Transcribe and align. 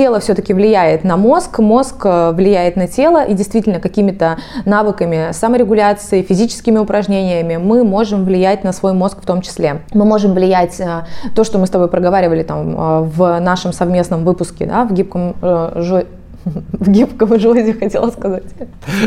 тело 0.00 0.18
все-таки 0.18 0.54
влияет 0.54 1.04
на 1.04 1.18
мозг, 1.18 1.58
мозг 1.58 2.06
э, 2.06 2.32
влияет 2.32 2.76
на 2.76 2.88
тело, 2.88 3.22
и 3.22 3.34
действительно 3.34 3.80
какими-то 3.80 4.38
навыками 4.64 5.32
саморегуляции, 5.32 6.22
физическими 6.22 6.78
упражнениями 6.78 7.58
мы 7.58 7.84
можем 7.84 8.24
влиять 8.24 8.64
на 8.64 8.72
свой 8.72 8.94
мозг 8.94 9.18
в 9.20 9.26
том 9.26 9.42
числе. 9.42 9.82
Мы 9.92 10.06
можем 10.06 10.32
влиять 10.32 10.80
э, 10.80 11.04
то, 11.36 11.44
что 11.44 11.58
мы 11.58 11.66
с 11.66 11.70
тобой 11.70 11.88
проговаривали 11.88 12.42
там 12.44 12.70
э, 12.70 13.00
в 13.02 13.40
нашем 13.40 13.74
совместном 13.74 14.24
выпуске, 14.24 14.64
да, 14.64 14.84
в 14.84 14.94
гибком 14.94 15.34
в 15.42 16.88
гибком 16.88 17.38
желуде 17.38 17.74
хотела 17.74 18.10
сказать. 18.10 18.44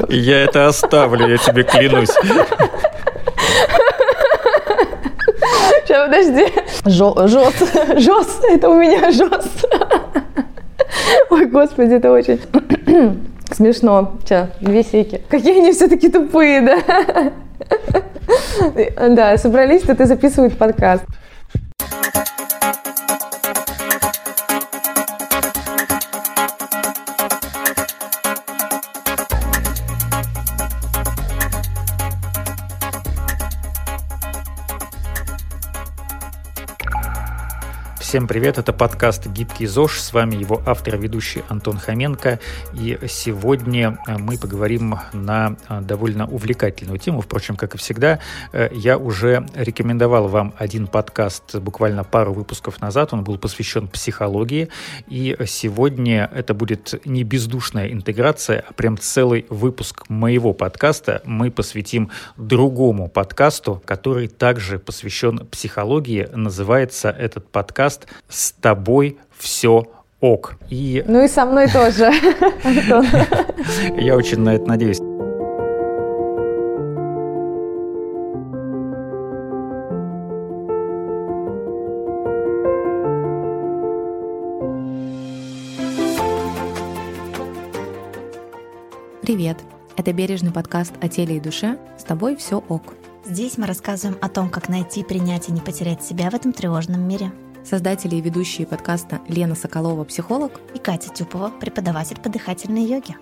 Я 0.09 0.41
это 0.43 0.67
оставлю, 0.67 1.27
я 1.27 1.37
тебе 1.37 1.63
клянусь. 1.63 2.11
Сейчас, 5.81 6.05
подожди. 6.05 6.45
Жос, 6.85 7.31
жос, 7.97 8.39
это 8.47 8.69
у 8.69 8.75
меня 8.75 9.11
жос. 9.11 9.47
Ой, 11.29 11.45
господи, 11.45 11.93
это 11.93 12.11
очень 12.11 12.39
смешно. 13.51 14.13
Сейчас, 14.23 14.49
две 14.61 14.83
сейки. 14.83 15.21
Какие 15.29 15.59
они 15.59 15.71
все-таки 15.71 16.09
тупые, 16.09 16.61
да? 16.61 17.31
Да, 19.09 19.37
собрались 19.37 19.81
тут 19.81 19.99
и 19.99 20.05
записывают 20.05 20.57
подкаст. 20.57 21.03
Всем 38.13 38.27
привет, 38.27 38.59
это 38.59 38.73
подкаст 38.73 39.25
«Гибкий 39.25 39.65
ЗОЖ», 39.65 39.99
с 39.99 40.13
вами 40.13 40.35
его 40.35 40.61
автор 40.67 40.93
и 40.93 40.97
ведущий 40.99 41.41
Антон 41.49 41.79
Хоменко, 41.79 42.39
и 42.75 42.99
сегодня 43.09 43.97
э, 44.05 44.19
мы 44.19 44.37
поговорим 44.37 44.99
на 45.13 45.55
э, 45.67 45.81
довольно 45.81 46.27
увлекательную 46.27 46.99
тему, 46.99 47.21
впрочем, 47.21 47.55
как 47.55 47.73
и 47.73 47.79
всегда, 47.79 48.19
э, 48.51 48.69
я 48.71 48.99
уже 48.99 49.47
рекомендовал 49.55 50.27
вам 50.27 50.53
один 50.59 50.85
подкаст 50.85 51.55
буквально 51.55 52.03
пару 52.03 52.33
выпусков 52.33 52.81
назад, 52.81 53.13
он 53.13 53.23
был 53.23 53.39
посвящен 53.39 53.87
психологии, 53.87 54.69
и 55.07 55.35
сегодня 55.47 56.29
это 56.35 56.53
будет 56.53 57.03
не 57.07 57.23
бездушная 57.23 57.91
интеграция, 57.91 58.63
а 58.69 58.73
прям 58.73 58.95
целый 58.99 59.47
выпуск 59.49 60.07
моего 60.07 60.53
подкаста. 60.53 61.23
Мы 61.25 61.49
посвятим 61.49 62.11
другому 62.37 63.09
подкасту, 63.09 63.81
который 63.85 64.27
также 64.27 64.77
посвящен 64.77 65.47
психологии, 65.47 66.29
называется 66.31 67.09
этот 67.09 67.49
подкаст 67.49 68.02
«С 68.27 68.51
тобой 68.53 69.17
все 69.37 69.85
ок». 70.19 70.55
И... 70.69 71.03
Ну 71.07 71.23
и 71.23 71.27
со 71.27 71.45
мной 71.45 71.69
тоже, 71.69 72.05
Антон. 72.63 73.05
Я 73.97 74.15
очень 74.15 74.39
на 74.39 74.55
это 74.55 74.65
надеюсь. 74.67 74.99
Привет! 89.23 89.57
Это 89.95 90.11
бережный 90.11 90.51
подкаст 90.51 90.93
о 91.01 91.07
теле 91.07 91.37
и 91.37 91.39
душе. 91.39 91.77
С 91.97 92.03
тобой 92.03 92.35
все 92.35 92.63
ок. 92.67 92.93
Здесь 93.25 93.57
мы 93.57 93.67
рассказываем 93.67 94.19
о 94.21 94.27
том, 94.27 94.49
как 94.49 94.67
найти, 94.67 95.03
принять 95.03 95.47
и 95.47 95.53
не 95.53 95.61
потерять 95.61 96.03
себя 96.03 96.29
в 96.29 96.33
этом 96.33 96.51
тревожном 96.51 97.07
мире 97.07 97.31
создатели 97.65 98.15
и 98.15 98.21
ведущие 98.21 98.67
подкаста 98.67 99.21
Лена 99.27 99.55
Соколова, 99.55 100.03
психолог, 100.03 100.59
и 100.73 100.79
Катя 100.79 101.09
Тюпова, 101.09 101.49
преподаватель 101.49 102.19
по 102.19 102.29
дыхательной 102.29 102.83
йоге. 102.83 103.15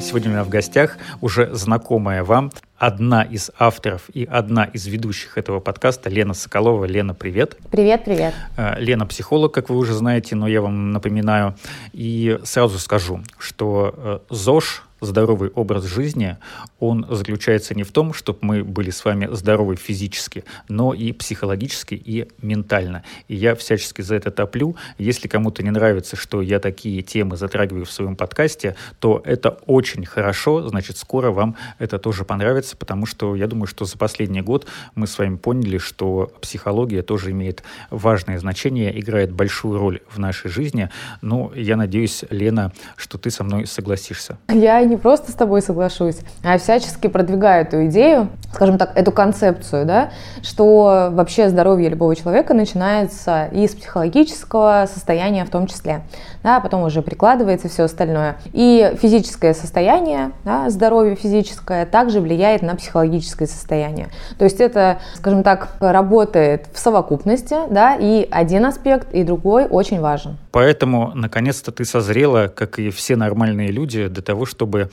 Сегодня 0.00 0.28
у 0.28 0.32
меня 0.34 0.44
в 0.44 0.50
гостях 0.50 0.98
уже 1.22 1.54
знакомая 1.54 2.24
вам 2.24 2.52
одна 2.76 3.22
из 3.22 3.50
авторов 3.58 4.10
и 4.12 4.24
одна 4.24 4.64
из 4.64 4.86
ведущих 4.86 5.38
этого 5.38 5.60
подкаста 5.60 6.10
Лена 6.10 6.34
Соколова. 6.34 6.84
Лена, 6.84 7.14
привет. 7.14 7.56
Привет, 7.70 8.04
привет. 8.04 8.34
Э, 8.58 8.78
Лена 8.78 9.06
психолог, 9.06 9.54
как 9.54 9.70
вы 9.70 9.78
уже 9.78 9.94
знаете, 9.94 10.36
но 10.36 10.46
я 10.46 10.60
вам 10.60 10.92
напоминаю. 10.92 11.54
И 11.94 12.38
сразу 12.44 12.78
скажу, 12.78 13.22
что 13.38 13.94
э, 13.96 14.18
ЗОЖ 14.28 14.82
здоровый 15.04 15.50
образ 15.50 15.84
жизни, 15.84 16.36
он 16.80 17.06
заключается 17.08 17.74
не 17.74 17.82
в 17.82 17.92
том, 17.92 18.12
чтобы 18.12 18.38
мы 18.42 18.64
были 18.64 18.90
с 18.90 19.04
вами 19.04 19.28
здоровы 19.32 19.76
физически, 19.76 20.44
но 20.68 20.92
и 20.92 21.12
психологически 21.12 21.94
и 21.94 22.28
ментально. 22.42 23.04
И 23.28 23.34
я 23.34 23.54
всячески 23.54 24.02
за 24.02 24.16
это 24.16 24.30
топлю. 24.30 24.76
Если 24.98 25.28
кому-то 25.28 25.62
не 25.62 25.70
нравится, 25.70 26.16
что 26.16 26.42
я 26.42 26.58
такие 26.58 27.02
темы 27.02 27.36
затрагиваю 27.36 27.84
в 27.84 27.92
своем 27.92 28.16
подкасте, 28.16 28.76
то 28.98 29.22
это 29.24 29.58
очень 29.66 30.04
хорошо, 30.04 30.68
значит, 30.68 30.96
скоро 30.96 31.30
вам 31.30 31.56
это 31.78 31.98
тоже 31.98 32.24
понравится, 32.24 32.76
потому 32.76 33.06
что 33.06 33.36
я 33.36 33.46
думаю, 33.46 33.66
что 33.66 33.84
за 33.84 33.98
последний 33.98 34.40
год 34.40 34.66
мы 34.94 35.06
с 35.06 35.18
вами 35.18 35.36
поняли, 35.36 35.78
что 35.78 36.32
психология 36.40 37.02
тоже 37.02 37.30
имеет 37.30 37.62
важное 37.90 38.38
значение, 38.38 38.98
играет 38.98 39.32
большую 39.32 39.78
роль 39.78 40.00
в 40.08 40.18
нашей 40.18 40.50
жизни. 40.50 40.90
Ну, 41.22 41.52
я 41.54 41.76
надеюсь, 41.76 42.24
Лена, 42.30 42.72
что 42.96 43.18
ты 43.18 43.30
со 43.30 43.44
мной 43.44 43.66
согласишься. 43.66 44.38
Я 44.48 44.82
не 44.84 44.93
просто 44.96 45.32
с 45.32 45.34
тобой 45.34 45.62
соглашусь, 45.62 46.18
а 46.42 46.58
всячески 46.58 47.06
продвигаю 47.06 47.64
эту 47.66 47.86
идею, 47.86 48.28
скажем 48.52 48.78
так, 48.78 48.92
эту 48.96 49.12
концепцию, 49.12 49.84
да, 49.86 50.10
что 50.42 51.08
вообще 51.12 51.48
здоровье 51.48 51.88
любого 51.88 52.14
человека 52.14 52.54
начинается 52.54 53.46
из 53.46 53.74
психологического 53.74 54.88
состояния 54.92 55.44
в 55.44 55.50
том 55.50 55.66
числе, 55.66 56.02
да, 56.42 56.56
а 56.56 56.60
потом 56.60 56.82
уже 56.82 57.02
прикладывается 57.02 57.68
все 57.68 57.84
остальное. 57.84 58.36
И 58.52 58.96
физическое 59.00 59.54
состояние, 59.54 60.32
да, 60.44 60.70
здоровье 60.70 61.16
физическое 61.16 61.86
также 61.86 62.20
влияет 62.20 62.62
на 62.62 62.76
психологическое 62.76 63.46
состояние. 63.46 64.08
То 64.38 64.44
есть 64.44 64.60
это, 64.60 64.98
скажем 65.14 65.42
так, 65.42 65.76
работает 65.80 66.66
в 66.72 66.78
совокупности, 66.78 67.56
да, 67.70 67.96
и 67.96 68.26
один 68.30 68.66
аспект, 68.66 69.12
и 69.12 69.24
другой 69.24 69.66
очень 69.66 70.00
важен. 70.00 70.38
Поэтому, 70.52 71.10
наконец-то, 71.14 71.72
ты 71.72 71.84
созрела, 71.84 72.46
как 72.46 72.78
и 72.78 72.90
все 72.90 73.16
нормальные 73.16 73.68
люди, 73.72 74.06
для 74.08 74.22
того, 74.22 74.46
чтобы 74.46 74.83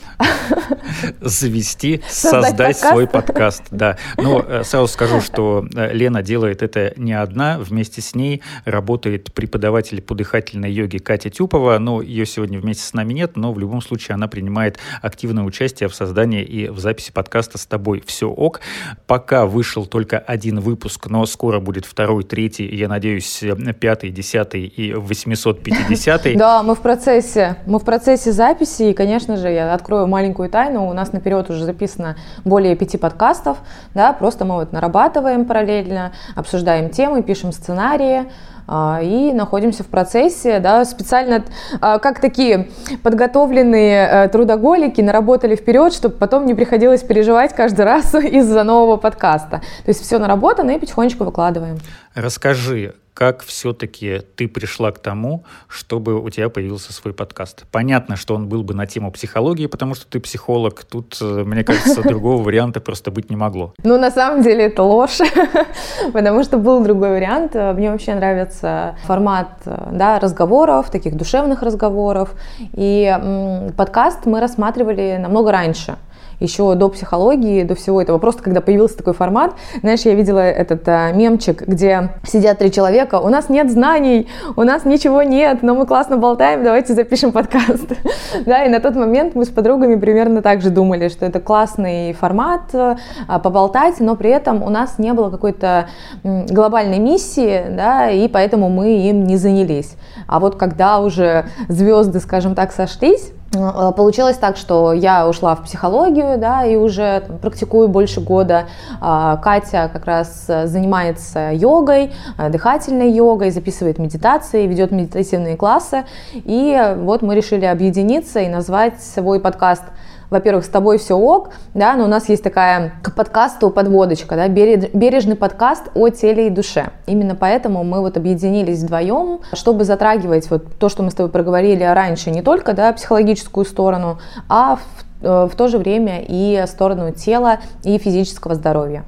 завести, 1.22 2.02
создать 2.08 2.78
свой 2.78 3.08
подкаст. 3.08 3.64
Да. 3.72 3.98
Но 4.18 4.44
э, 4.48 4.64
сразу 4.64 4.88
скажу, 4.88 5.22
что 5.22 5.66
э, 5.76 5.94
Лена 5.94 6.22
делает 6.22 6.62
это 6.62 6.94
не 6.98 7.14
одна. 7.14 7.58
Вместе 7.60 8.02
с 8.02 8.16
ней 8.16 8.42
работает 8.66 9.34
преподаватель 9.34 10.02
по 10.02 10.16
дыхательной 10.16 10.72
йоге 10.72 11.00
Катя 11.00 11.30
Тюпова. 11.30 11.78
Но 11.80 12.02
ее 12.02 12.26
сегодня 12.26 12.60
вместе 12.60 12.84
с 12.84 12.94
нами 12.94 13.14
нет, 13.14 13.36
но 13.36 13.54
в 13.54 13.60
любом 13.60 13.82
случае 13.82 14.16
она 14.16 14.28
принимает 14.28 14.80
активное 15.02 15.44
участие 15.44 15.90
в 15.90 15.96
создании 15.96 16.44
и 16.44 16.68
в 16.68 16.80
записи 16.80 17.12
подкаста 17.12 17.58
«С 17.58 17.66
тобой 17.66 18.04
все 18.06 18.30
ок». 18.30 18.62
Пока 19.08 19.46
вышел 19.46 19.86
только 19.86 20.18
один 20.20 20.60
выпуск, 20.60 21.08
но 21.08 21.26
скоро 21.26 21.60
будет 21.60 21.86
второй, 21.86 22.24
третий, 22.24 22.68
я 22.76 22.88
надеюсь, 22.88 23.44
пятый, 23.80 24.10
десятый 24.10 24.66
и 24.66 24.94
850. 24.94 26.22
Да, 26.42 26.64
мы 26.64 26.76
в 26.76 26.82
процессе, 26.82 27.58
мы 27.66 27.80
в 27.80 27.86
процессе 27.86 28.32
записи, 28.32 28.84
и, 28.84 28.94
конечно 28.94 29.38
же, 29.38 29.50
я 29.50 29.71
открою 29.74 30.08
маленькую 30.08 30.50
тайну, 30.50 30.90
у 30.90 30.94
нас 30.94 31.14
наперед 31.14 31.50
уже 31.50 31.66
записано 31.66 32.16
более 32.46 32.76
пяти 32.76 32.98
подкастов, 32.98 33.58
да, 33.94 34.14
просто 34.14 34.46
мы 34.46 34.56
вот 34.56 34.72
нарабатываем 34.72 35.46
параллельно, 35.46 36.12
обсуждаем 36.36 36.90
темы, 36.90 37.24
пишем 37.24 37.52
сценарии, 37.52 38.26
а, 38.68 39.00
и 39.02 39.34
находимся 39.34 39.84
в 39.84 39.88
процессе, 39.88 40.60
да, 40.60 40.86
специально 40.86 41.44
а, 41.82 42.00
как 42.00 42.22
такие 42.22 42.70
подготовленные 43.04 44.08
э, 44.08 44.30
трудоголики 44.30 45.02
наработали 45.02 45.56
вперед, 45.56 45.94
чтобы 45.94 46.16
потом 46.16 46.46
не 46.46 46.54
приходилось 46.54 47.02
переживать 47.02 47.54
каждый 47.54 47.86
раз 47.86 48.16
из-за 48.16 48.64
нового 48.64 48.98
подкаста. 48.98 49.58
То 49.60 49.90
есть 49.90 50.02
все 50.02 50.20
наработано 50.20 50.72
и 50.72 50.80
потихонечку 50.80 51.26
выкладываем. 51.26 51.80
Расскажи, 52.16 52.94
как 53.14 53.44
все-таки 53.44 54.22
ты 54.36 54.48
пришла 54.48 54.92
к 54.92 55.00
тому, 55.00 55.44
чтобы 55.68 56.20
у 56.20 56.30
тебя 56.30 56.50
появился 56.50 56.94
свой 56.94 57.14
подкаст? 57.14 57.66
Понятно, 57.72 58.16
что 58.16 58.36
он 58.36 58.48
был 58.48 58.64
бы 58.64 58.74
на 58.74 58.88
тему 58.88 59.12
психологии, 59.12 59.68
потому 59.68 59.96
что 59.96 60.08
ты 60.08 60.20
психолог. 60.20 60.84
Тут, 60.84 61.18
э, 61.22 61.44
мне 61.46 61.64
кажется, 61.64 62.02
другого 62.08 62.42
варианта 62.42 62.80
просто 62.80 63.12
быть 63.12 63.30
не 63.30 63.36
могло. 63.36 63.74
Ну, 63.84 63.98
на 63.98 64.12
самом 64.12 64.42
деле 64.42 64.66
это 64.66 64.84
ложь, 64.84 65.20
потому 66.14 66.44
что 66.44 66.58
был 66.58 66.84
другой 66.84 67.12
вариант. 67.12 67.56
Мне 67.56 67.92
вообще 67.92 68.16
нравится 68.16 68.96
формат 69.04 69.62
да, 69.66 70.20
разговоров, 70.20 70.90
таких 70.90 71.16
душевных 71.16 71.62
разговоров. 71.62 72.34
И 72.74 73.72
подкаст 73.78 74.26
мы 74.26 74.40
рассматривали 74.40 75.18
намного 75.20 75.52
раньше. 75.52 75.98
Еще 76.42 76.76
до 76.76 76.90
психологии, 76.90 77.64
до 77.64 77.76
всего 77.76 78.02
этого. 78.02 78.18
Просто 78.18 78.44
когда 78.44 78.62
появился 78.62 78.98
такой 78.98 79.14
формат, 79.14 79.54
знаешь, 79.82 80.02
я 80.02 80.16
видела 80.16 80.40
этот 80.40 80.88
а, 80.88 81.12
мемчик, 81.12 81.62
где 81.62 82.16
сидят 82.26 82.58
три 82.58 82.72
человека, 82.72 83.20
у 83.20 83.30
нас 83.30 83.50
нет 83.50 83.72
знаний, 83.72 84.28
у 84.56 84.64
нас 84.64 84.84
ничего 84.84 85.22
нет, 85.22 85.62
но 85.62 85.76
мы 85.76 85.86
классно 85.86 86.18
болтаем, 86.18 86.64
давайте 86.64 86.94
запишем 86.94 87.32
подкаст. 87.32 87.88
да, 88.46 88.66
и 88.66 88.70
на 88.70 88.80
тот 88.80 88.96
момент 88.96 89.36
мы 89.36 89.46
с 89.46 89.50
подругами 89.50 89.96
примерно 89.96 90.42
так 90.42 90.62
же 90.62 90.72
думали, 90.72 91.10
что 91.10 91.26
это 91.26 91.40
классный 91.40 92.14
формат, 92.14 92.74
а, 92.74 93.40
поболтать, 93.40 94.00
но 94.00 94.16
при 94.16 94.32
этом 94.32 94.64
у 94.64 94.70
нас 94.70 94.98
не 94.98 95.14
было 95.14 95.30
какой-то 95.30 95.88
глобальной 96.24 97.00
миссии, 97.00 97.66
да, 97.70 98.10
и 98.10 98.28
поэтому 98.28 98.70
мы 98.70 98.98
им 99.08 99.24
не 99.26 99.38
занялись. 99.38 99.96
А 100.28 100.40
вот 100.40 100.56
когда 100.56 101.00
уже 101.00 101.46
звезды, 101.68 102.20
скажем 102.20 102.56
так, 102.56 102.72
сошлись, 102.72 103.32
Получилось 103.52 104.38
так, 104.38 104.56
что 104.56 104.94
я 104.94 105.28
ушла 105.28 105.56
в 105.56 105.64
психологию, 105.64 106.38
да, 106.38 106.66
и 106.66 106.78
уже 106.78 107.24
практикую 107.42 107.90
больше 107.90 108.22
года. 108.22 108.68
А, 109.02 109.36
Катя 109.38 109.90
как 109.92 110.06
раз 110.06 110.46
занимается 110.48 111.52
йогой, 111.52 112.14
э, 112.38 112.50
дыхательной 112.50 113.12
йогой, 113.12 113.52
записывает 113.52 114.00
медитации, 114.00 114.68
ведет 114.68 114.92
медитативные 114.92 115.58
классы. 115.58 116.06
И 116.34 116.96
вот 117.00 117.22
мы 117.24 117.36
решили 117.36 117.66
объединиться 117.66 118.40
и 118.40 118.48
назвать 118.48 119.02
свой 119.02 119.42
подкаст– 119.42 119.84
во-первых, 120.32 120.66
с 120.66 120.70
тобой 120.70 120.98
все 120.98 121.16
ок, 121.16 121.50
да, 121.76 121.96
но 121.96 122.06
у 122.06 122.08
нас 122.08 122.30
есть 122.30 122.42
такая 122.42 122.94
к 123.04 123.14
подкасту 123.14 123.70
подводочка, 123.70 124.36
да, 124.36 124.48
бережный 124.48 125.36
подкаст 125.36 125.90
о 125.94 126.10
теле 126.10 126.48
и 126.48 126.50
душе. 126.50 126.90
Именно 127.06 127.36
поэтому 127.36 127.84
мы 127.84 128.00
вот 128.00 128.18
объединились 128.18 128.82
вдвоем, 128.82 129.42
чтобы 129.54 129.84
затрагивать 129.84 130.50
вот 130.50 130.64
то, 130.80 130.90
что 130.90 131.04
мы 131.04 131.12
с 131.12 131.14
тобой 131.14 131.32
проговорили 131.32 131.84
раньше, 131.84 132.32
не 132.32 132.42
только, 132.42 132.74
да, 132.74 132.94
психологическую 132.94 133.66
сторону, 133.66 134.20
а 134.48 134.78
в, 134.78 134.82
э, 135.22 135.48
в 135.52 135.56
то 135.56 135.68
же 135.68 135.78
время 135.78 136.24
и 136.26 136.64
сторону 136.66 137.12
тела 137.12 137.60
и 137.84 137.98
физического 137.98 138.56
здоровья. 138.56 139.04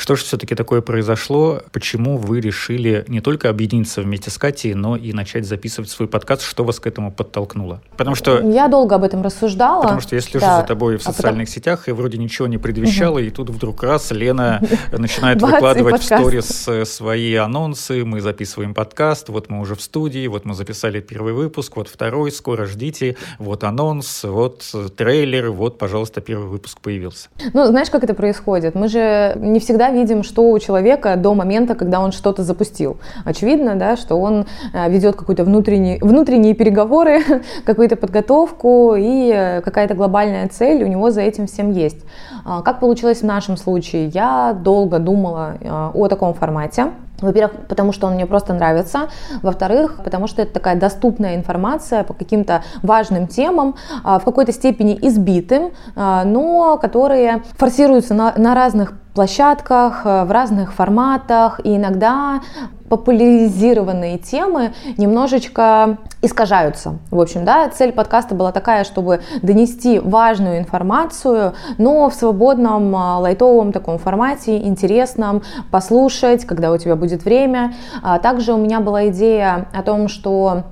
Что 0.00 0.16
же 0.16 0.24
все-таки 0.24 0.54
такое 0.54 0.80
произошло? 0.80 1.60
Почему 1.72 2.16
вы 2.16 2.40
решили 2.40 3.04
не 3.06 3.20
только 3.20 3.50
объединиться 3.50 4.00
вместе 4.00 4.30
с 4.30 4.38
Катей, 4.38 4.72
но 4.72 4.96
и 4.96 5.12
начать 5.12 5.44
записывать 5.44 5.90
свой 5.90 6.08
подкаст? 6.08 6.40
Что 6.40 6.64
вас 6.64 6.80
к 6.80 6.86
этому 6.86 7.12
подтолкнуло? 7.12 7.82
Потому 7.98 8.16
что... 8.16 8.40
Я 8.40 8.68
долго 8.68 8.94
об 8.94 9.04
этом 9.04 9.22
рассуждала. 9.22 9.82
Потому 9.82 10.00
что 10.00 10.14
я 10.14 10.22
слежу 10.22 10.46
да. 10.46 10.62
за 10.62 10.66
тобой 10.66 10.96
в 10.96 11.02
социальных 11.02 11.48
а 11.48 11.50
потом... 11.50 11.54
сетях, 11.54 11.88
и 11.88 11.92
вроде 11.92 12.16
ничего 12.16 12.48
не 12.48 12.56
предвещало, 12.56 13.18
угу. 13.18 13.26
и 13.26 13.28
тут 13.28 13.50
вдруг 13.50 13.82
раз 13.82 14.10
Лена 14.10 14.62
начинает 14.96 15.42
выкладывать 15.42 16.00
в 16.00 16.04
сторис 16.04 16.66
э, 16.66 16.86
свои 16.86 17.34
анонсы, 17.34 18.02
мы 18.06 18.22
записываем 18.22 18.72
подкаст, 18.72 19.28
вот 19.28 19.50
мы 19.50 19.60
уже 19.60 19.74
в 19.74 19.82
студии, 19.82 20.26
вот 20.28 20.46
мы 20.46 20.54
записали 20.54 21.00
первый 21.00 21.34
выпуск, 21.34 21.76
вот 21.76 21.88
второй, 21.88 22.32
скоро 22.32 22.64
ждите, 22.64 23.18
вот 23.38 23.64
анонс, 23.64 24.24
вот 24.24 24.64
трейлер, 24.96 25.50
вот, 25.50 25.76
пожалуйста, 25.76 26.22
первый 26.22 26.48
выпуск 26.48 26.80
появился. 26.80 27.28
Ну, 27.52 27.66
знаешь, 27.66 27.90
как 27.90 28.02
это 28.02 28.14
происходит? 28.14 28.74
Мы 28.74 28.88
же 28.88 29.34
не 29.36 29.60
всегда 29.60 29.89
видим, 29.90 30.22
что 30.22 30.50
у 30.50 30.58
человека 30.58 31.16
до 31.16 31.34
момента, 31.34 31.74
когда 31.74 32.00
он 32.00 32.12
что-то 32.12 32.42
запустил. 32.42 32.98
Очевидно, 33.24 33.76
да, 33.76 33.96
что 33.96 34.16
он 34.16 34.46
э, 34.72 34.90
ведет 34.90 35.16
какие-то 35.16 35.44
внутренние, 35.44 35.98
внутренние 36.00 36.54
переговоры, 36.54 37.20
какую-то 37.64 37.96
подготовку 37.96 38.94
и 38.96 39.30
э, 39.34 39.60
какая-то 39.60 39.94
глобальная 39.94 40.48
цель 40.48 40.82
у 40.82 40.86
него 40.86 41.10
за 41.10 41.22
этим 41.22 41.46
всем 41.46 41.72
есть. 41.72 42.04
А, 42.44 42.62
как 42.62 42.80
получилось 42.80 43.20
в 43.20 43.26
нашем 43.26 43.56
случае? 43.56 44.08
Я 44.08 44.52
долго 44.52 44.98
думала 44.98 45.54
э, 45.60 45.90
о 45.94 46.08
таком 46.08 46.34
формате. 46.34 46.86
Во-первых, 47.20 47.66
потому 47.68 47.92
что 47.92 48.06
он 48.06 48.14
мне 48.14 48.26
просто 48.26 48.54
нравится. 48.54 49.08
Во-вторых, 49.42 50.00
потому 50.02 50.26
что 50.26 50.42
это 50.42 50.52
такая 50.52 50.76
доступная 50.76 51.36
информация 51.36 52.04
по 52.04 52.14
каким-то 52.14 52.62
важным 52.82 53.26
темам, 53.26 53.76
а, 54.04 54.18
в 54.18 54.24
какой-то 54.24 54.52
степени 54.52 54.98
избитым, 55.02 55.72
а, 55.96 56.24
но 56.24 56.78
которые 56.78 57.42
форсируются 57.56 58.14
на, 58.14 58.32
на 58.36 58.54
разных 58.54 58.94
площадках, 59.14 60.02
э, 60.04 60.24
в 60.24 60.30
разных 60.30 60.72
форматах, 60.72 61.60
и 61.64 61.76
иногда 61.76 62.40
популяризированные 62.90 64.18
темы 64.18 64.72
немножечко 64.98 65.98
искажаются. 66.22 66.98
В 67.10 67.20
общем, 67.20 67.44
да, 67.44 67.68
цель 67.70 67.92
подкаста 67.92 68.34
была 68.34 68.50
такая, 68.52 68.84
чтобы 68.84 69.20
донести 69.42 70.00
важную 70.00 70.58
информацию, 70.58 71.54
но 71.78 72.10
в 72.10 72.14
свободном, 72.14 72.94
а, 72.94 73.18
лайтовом 73.20 73.72
таком 73.72 73.98
формате, 73.98 74.58
интересном, 74.58 75.42
послушать, 75.70 76.44
когда 76.44 76.72
у 76.72 76.78
тебя 76.78 76.96
будет 76.96 77.24
время. 77.24 77.74
А 78.02 78.18
также 78.18 78.52
у 78.52 78.58
меня 78.58 78.80
была 78.80 79.08
идея 79.08 79.68
о 79.72 79.82
том, 79.82 80.08
что 80.08 80.64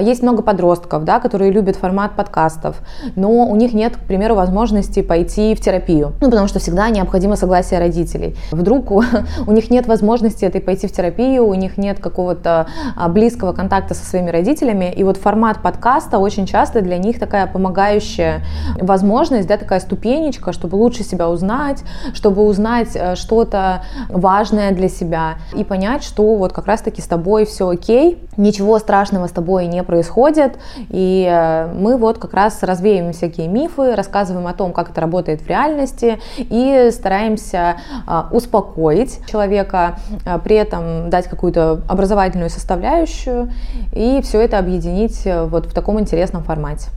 есть 0.00 0.22
много 0.22 0.42
подростков, 0.42 1.04
да, 1.04 1.20
которые 1.20 1.50
любят 1.50 1.76
формат 1.76 2.12
подкастов, 2.16 2.76
но 3.16 3.46
у 3.46 3.56
них 3.56 3.72
нет, 3.72 3.96
к 3.96 4.00
примеру, 4.00 4.34
возможности 4.34 5.02
пойти 5.02 5.54
в 5.54 5.60
терапию, 5.60 6.12
ну, 6.20 6.30
потому 6.30 6.48
что 6.48 6.58
всегда 6.58 6.88
необходимо 6.90 7.36
согласие 7.36 7.78
родителей. 7.80 8.36
Вдруг 8.50 8.90
у, 8.90 9.02
у 9.46 9.52
них 9.52 9.70
нет 9.70 9.86
возможности 9.86 10.44
этой 10.44 10.60
пойти 10.60 10.86
в 10.86 10.92
терапию, 10.92 11.46
у 11.46 11.54
них 11.54 11.78
нет 11.78 11.98
какого-то 11.98 12.66
а, 12.96 13.08
близкого 13.08 13.52
контакта 13.52 13.94
со 13.94 14.04
своими 14.04 14.30
родителями, 14.30 14.92
и 14.94 15.04
вот 15.04 15.16
формат 15.16 15.62
подкаста 15.62 16.18
очень 16.18 16.46
часто 16.46 16.80
для 16.80 16.98
них 16.98 17.18
такая 17.18 17.46
помогающая 17.46 18.42
возможность, 18.80 19.48
да, 19.48 19.56
такая 19.56 19.80
ступенечка, 19.80 20.52
чтобы 20.52 20.76
лучше 20.76 21.04
себя 21.04 21.28
узнать, 21.28 21.82
чтобы 22.14 22.44
узнать 22.44 22.90
э, 22.94 23.16
что-то 23.16 23.82
важное 24.08 24.72
для 24.72 24.88
себя 24.88 25.34
и 25.54 25.64
понять, 25.64 26.04
что 26.04 26.36
вот 26.36 26.52
как 26.52 26.66
раз-таки 26.66 27.00
с 27.00 27.06
тобой 27.06 27.46
все 27.46 27.68
окей, 27.68 28.18
ничего 28.36 28.78
страшного 28.78 29.26
с 29.26 29.32
тобой 29.32 29.57
не 29.66 29.82
происходит, 29.82 30.58
и 30.88 31.26
э, 31.28 31.72
мы 31.74 31.96
вот 31.96 32.18
как 32.18 32.34
раз 32.34 32.62
развеем 32.62 33.12
всякие 33.12 33.48
мифы, 33.48 33.94
рассказываем 33.94 34.46
о 34.46 34.54
том, 34.54 34.72
как 34.72 34.90
это 34.90 35.00
работает 35.00 35.42
в 35.42 35.48
реальности, 35.48 36.18
и 36.38 36.90
стараемся 36.92 37.76
а, 38.06 38.28
успокоить 38.32 39.20
человека, 39.26 39.98
а, 40.24 40.38
при 40.38 40.56
этом 40.56 41.10
дать 41.10 41.26
какую-то 41.28 41.82
образовательную 41.88 42.50
составляющую, 42.50 43.50
и 43.92 44.20
все 44.22 44.40
это 44.40 44.58
объединить 44.58 45.22
э, 45.24 45.44
вот 45.44 45.66
в 45.66 45.74
таком 45.74 46.00
интересном 46.00 46.42
формате. 46.42 46.88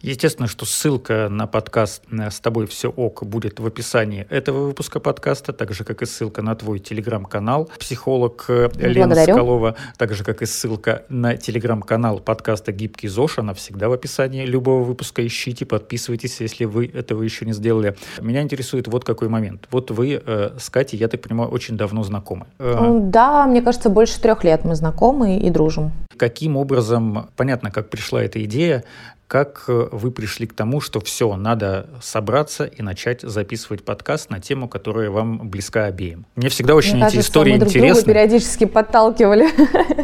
Естественно, 0.00 0.46
что 0.46 0.64
ссылка 0.64 1.28
на 1.28 1.48
подкаст 1.48 2.04
э, 2.10 2.30
«С 2.30 2.38
тобой 2.38 2.66
все 2.66 2.88
ок» 2.88 3.24
будет 3.26 3.58
в 3.58 3.66
описании 3.66 4.26
этого 4.30 4.66
выпуска 4.66 5.00
подкаста, 5.00 5.52
так 5.52 5.72
же, 5.72 5.82
как 5.82 6.02
и 6.02 6.06
ссылка 6.06 6.40
на 6.40 6.54
твой 6.54 6.78
телеграм-канал 6.78 7.68
«Психолог 7.80 8.44
э, 8.48 8.70
Лена 8.76 9.08
Благодарю. 9.08 9.34
Скалова», 9.34 9.76
так 9.96 10.14
же, 10.14 10.22
как 10.22 10.42
и 10.42 10.46
ссылка 10.46 11.02
на 11.08 11.36
телеграм-канал 11.36 12.20
подкаста 12.20 12.70
«Гибкий 12.70 13.08
ЗОЖ», 13.08 13.38
она 13.38 13.54
всегда 13.54 13.88
в 13.88 13.92
описании 13.92 14.44
любого 14.44 14.84
выпуска. 14.84 15.26
Ищите, 15.26 15.66
подписывайтесь, 15.66 16.40
если 16.40 16.64
вы 16.64 16.86
этого 16.86 17.24
еще 17.24 17.44
не 17.44 17.52
сделали. 17.52 17.96
Меня 18.20 18.42
интересует 18.42 18.86
вот 18.86 19.04
какой 19.04 19.28
момент. 19.28 19.66
Вот 19.72 19.90
вы 19.90 20.22
э, 20.24 20.50
с 20.60 20.70
Катей, 20.70 20.96
я 20.96 21.08
так 21.08 21.22
понимаю, 21.22 21.50
очень 21.50 21.76
давно 21.76 22.04
знакомы. 22.04 22.46
Э, 22.60 22.98
да, 23.00 23.46
мне 23.46 23.62
кажется, 23.62 23.90
больше 23.90 24.20
трех 24.20 24.44
лет 24.44 24.64
мы 24.64 24.76
знакомы 24.76 25.38
и 25.38 25.50
дружим. 25.50 25.90
Каким 26.16 26.56
образом, 26.56 27.30
понятно, 27.36 27.70
как 27.70 27.90
пришла 27.90 28.22
эта 28.22 28.42
идея, 28.44 28.84
как 29.28 29.64
э, 29.68 29.88
вы 29.92 30.10
пришли 30.10 30.46
к 30.46 30.54
тому, 30.54 30.80
что 30.80 31.00
все, 31.00 31.36
надо 31.36 31.86
собраться 32.00 32.64
и 32.64 32.80
начать 32.80 33.20
записывать 33.20 33.84
подкаст 33.84 34.30
на 34.30 34.40
тему, 34.40 34.68
которая 34.68 35.10
вам 35.10 35.50
близка 35.50 35.84
обеим? 35.84 36.24
Мне 36.34 36.48
всегда 36.48 36.74
очень 36.74 36.94
Мне 36.94 37.02
эти 37.02 37.16
кажется, 37.16 37.28
истории 37.28 37.52
мы 37.52 37.58
друг 37.58 37.68
интересны. 37.68 37.94
Друга 37.94 38.06
периодически 38.14 38.64
подталкивали. 38.64 39.46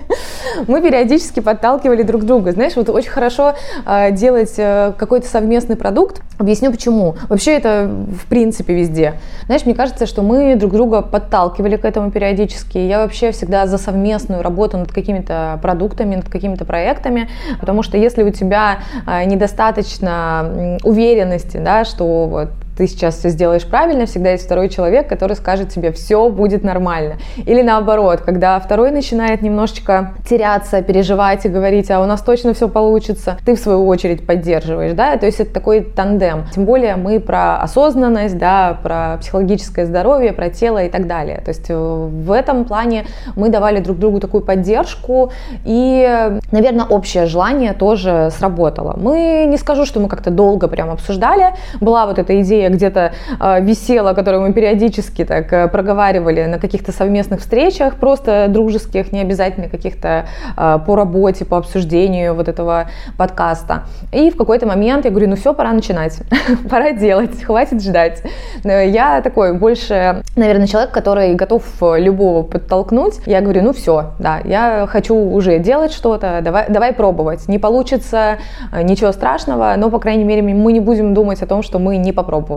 мы 0.69 0.83
периодически 0.83 1.41
подталкивали 1.41 2.03
друг 2.03 2.25
друга. 2.25 2.53
Знаешь, 2.53 2.77
вот 2.77 2.91
очень 2.91 3.09
хорошо 3.09 3.55
э, 3.87 4.13
делать 4.13 4.53
э, 4.59 4.93
какой-то 4.99 5.27
совместный 5.27 5.77
продукт. 5.77 6.21
Объясню 6.37 6.71
почему. 6.71 7.17
Вообще 7.31 7.53
это 7.53 7.91
в 7.91 8.27
принципе 8.27 8.75
везде. 8.75 9.15
Знаешь, 9.47 9.65
мне 9.65 9.75
кажется, 9.75 10.05
что 10.05 10.21
мы 10.21 10.55
друг 10.57 10.73
друга 10.73 11.01
подталкивали 11.01 11.77
к 11.77 11.87
этому 11.87 12.11
периодически. 12.11 12.77
Я 12.77 12.99
вообще 12.99 13.33
всегда 13.33 13.67
за 13.67 13.79
совместную 13.79 14.43
работу 14.43 14.77
над 14.77 14.93
какими-то 14.93 15.59
продуктами, 15.63 16.17
над 16.17 16.29
какими-то 16.29 16.67
проектами, 16.67 17.31
потому 17.59 17.83
что 17.83 17.97
если 17.97 18.23
у 18.23 18.31
тебя 18.31 18.81
недостаточно 19.25 20.79
уверенности, 20.83 21.59
да, 21.59 21.85
что 21.85 22.27
вот 22.27 22.49
ты 22.77 22.87
сейчас 22.87 23.19
все 23.19 23.29
сделаешь 23.29 23.67
правильно, 23.67 24.07
всегда 24.07 24.33
есть 24.33 24.45
второй 24.45 24.69
человек, 24.69 25.09
который 25.09 25.37
скажет 25.37 25.71
тебе, 25.71 25.93
все 25.93 26.29
будет 26.29 26.65
нормально. 26.65 27.17
Или 27.37 27.63
наоборот, 27.63 28.21
когда 28.21 28.59
второй 28.59 28.91
начинает 28.91 29.43
немножечко 29.43 30.15
теряться, 30.29 30.83
переживать 30.83 31.45
и 31.47 31.49
говорить, 31.49 31.91
а 31.91 32.01
у 32.01 32.07
нас 32.07 32.23
точно 32.23 32.55
все 32.55 32.69
получится, 32.69 33.39
ты 33.45 33.55
в 33.55 33.59
свою 33.59 33.87
очередь 33.87 34.27
поддерживаешь, 34.27 34.93
да, 34.95 35.17
то 35.17 35.27
есть 35.27 35.41
это 35.41 35.53
такой 35.53 35.83
тандем. 35.83 36.45
Тем 36.55 36.65
более 36.65 36.97
мы 36.97 37.21
про 37.21 37.61
осознанность, 37.61 38.39
да, 38.39 38.79
про 38.83 39.19
психологическое 39.21 39.87
здоровье, 39.87 40.33
про 40.33 40.51
тело 40.51 40.83
и 40.85 40.89
так 40.89 41.07
далее. 41.07 41.41
То 41.45 41.51
есть 41.51 41.67
э, 41.69 41.75
в 41.75 42.33
этом 42.33 42.65
плане 42.65 43.07
мы 43.37 43.49
давали 43.49 43.81
друг 43.81 43.99
другу 43.99 44.21
такую 44.21 44.43
поддержку 44.43 45.33
и, 45.65 46.39
наверное, 46.51 46.87
общее 46.87 47.27
желание 47.27 47.73
тоже 47.73 48.31
сработало. 48.37 48.97
Мы 48.97 49.47
не 49.49 49.57
скажу, 49.57 49.85
что 49.87 50.01
мы 50.01 50.09
как-то 50.09 50.31
долго 50.31 50.69
прям 50.69 50.91
обсуждали, 50.91 51.55
была 51.81 52.07
вот 52.07 52.19
эта 52.19 52.41
идея 52.41 52.64
идея 52.65 52.71
где-то 52.71 53.13
э, 53.41 53.61
висела, 53.61 54.15
которую 54.15 54.43
мы 54.43 54.53
периодически 54.53 55.25
так 55.25 55.53
э, 55.53 55.69
проговаривали 55.69 56.45
на 56.45 56.59
каких-то 56.59 56.93
совместных 56.93 57.41
встречах, 57.41 57.97
просто 57.97 58.47
дружеских, 58.49 59.13
не 59.13 59.21
обязательно 59.21 59.69
каких-то 59.69 60.27
э, 60.57 60.79
по 60.87 60.97
работе, 60.97 61.45
по 61.45 61.57
обсуждению 61.57 62.35
вот 62.35 62.49
этого 62.49 62.89
подкаста. 63.17 63.85
И 64.13 64.31
в 64.31 64.37
какой-то 64.37 64.67
момент 64.67 65.05
я 65.05 65.11
говорю, 65.11 65.29
ну 65.29 65.37
все, 65.37 65.55
пора 65.55 65.73
начинать, 65.73 66.19
пора 66.71 66.93
делать, 66.93 67.43
хватит 67.43 67.83
ждать. 67.83 68.23
Я 68.65 69.21
такой 69.23 69.55
больше, 69.55 70.23
наверное, 70.37 70.67
человек, 70.67 70.91
который 70.93 71.35
готов 71.35 71.63
любого 71.81 72.43
подтолкнуть. 72.43 73.21
Я 73.27 73.41
говорю, 73.41 73.63
ну 73.63 73.73
все, 73.73 74.13
да, 74.19 74.41
я 74.45 74.87
хочу 74.89 75.15
уже 75.15 75.59
делать 75.59 75.93
что-то, 75.93 76.41
давай, 76.43 76.67
давай 76.69 76.93
пробовать. 76.93 77.49
Не 77.49 77.59
получится, 77.59 78.39
ничего 78.83 79.13
страшного, 79.13 79.75
но, 79.77 79.91
по 79.91 79.99
крайней 79.99 80.25
мере, 80.25 80.43
мы 80.43 80.73
не 80.73 80.81
будем 80.81 81.15
думать 81.15 81.43
о 81.43 81.47
том, 81.47 81.63
что 81.63 81.79
мы 81.79 81.97
не 81.97 82.13
попробовали. 82.13 82.54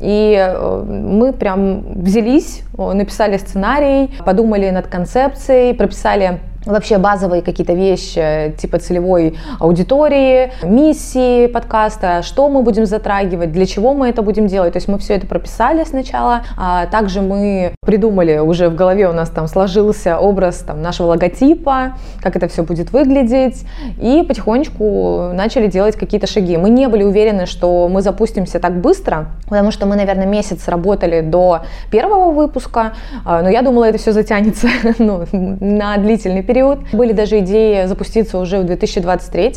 И 0.00 0.36
э, 0.38 0.82
мы 0.84 1.32
прям 1.32 2.02
взялись, 2.02 2.62
написали 2.76 3.36
сценарий, 3.36 4.10
подумали 4.24 4.70
над 4.70 4.86
концепцией, 4.86 5.74
прописали 5.74 6.40
вообще 6.66 6.98
базовые 6.98 7.42
какие-то 7.42 7.72
вещи 7.72 8.54
типа 8.58 8.78
целевой 8.78 9.38
аудитории, 9.60 10.52
миссии 10.62 11.46
подкаста, 11.46 12.22
что 12.22 12.48
мы 12.48 12.62
будем 12.62 12.86
затрагивать, 12.86 13.52
для 13.52 13.66
чего 13.66 13.94
мы 13.94 14.08
это 14.08 14.22
будем 14.22 14.48
делать. 14.48 14.72
То 14.72 14.78
есть 14.78 14.88
мы 14.88 14.98
все 14.98 15.14
это 15.14 15.26
прописали 15.26 15.84
сначала, 15.84 16.42
а 16.56 16.86
также 16.86 17.22
мы 17.22 17.72
придумали, 17.84 18.38
уже 18.38 18.68
в 18.68 18.74
голове 18.74 19.08
у 19.08 19.12
нас 19.12 19.30
там 19.30 19.46
сложился 19.46 20.18
образ 20.18 20.58
там, 20.58 20.82
нашего 20.82 21.08
логотипа, 21.08 21.96
как 22.20 22.36
это 22.36 22.48
все 22.48 22.64
будет 22.64 22.92
выглядеть, 22.92 23.64
и 24.00 24.24
потихонечку 24.26 25.30
начали 25.32 25.68
делать 25.68 25.96
какие-то 25.96 26.26
шаги. 26.26 26.56
Мы 26.56 26.70
не 26.70 26.88
были 26.88 27.04
уверены, 27.04 27.46
что 27.46 27.88
мы 27.88 28.02
запустимся 28.02 28.58
так 28.58 28.80
быстро, 28.80 29.28
потому 29.44 29.70
что 29.70 29.86
мы, 29.86 29.94
наверное, 29.94 30.26
месяц 30.26 30.66
работали 30.66 31.20
до 31.20 31.60
первого 31.90 32.32
выпуска, 32.32 32.94
а, 33.24 33.42
но 33.42 33.48
я 33.48 33.62
думала, 33.62 33.84
это 33.84 33.98
все 33.98 34.12
затянется 34.12 34.68
ну, 34.98 35.24
на 35.32 35.96
длительный 35.98 36.42
период 36.42 36.55
период. 36.56 36.78
Были 36.92 37.12
даже 37.12 37.40
идеи 37.40 37.84
запуститься 37.84 38.38
уже 38.38 38.58
в 38.58 38.64
2023, 38.64 39.54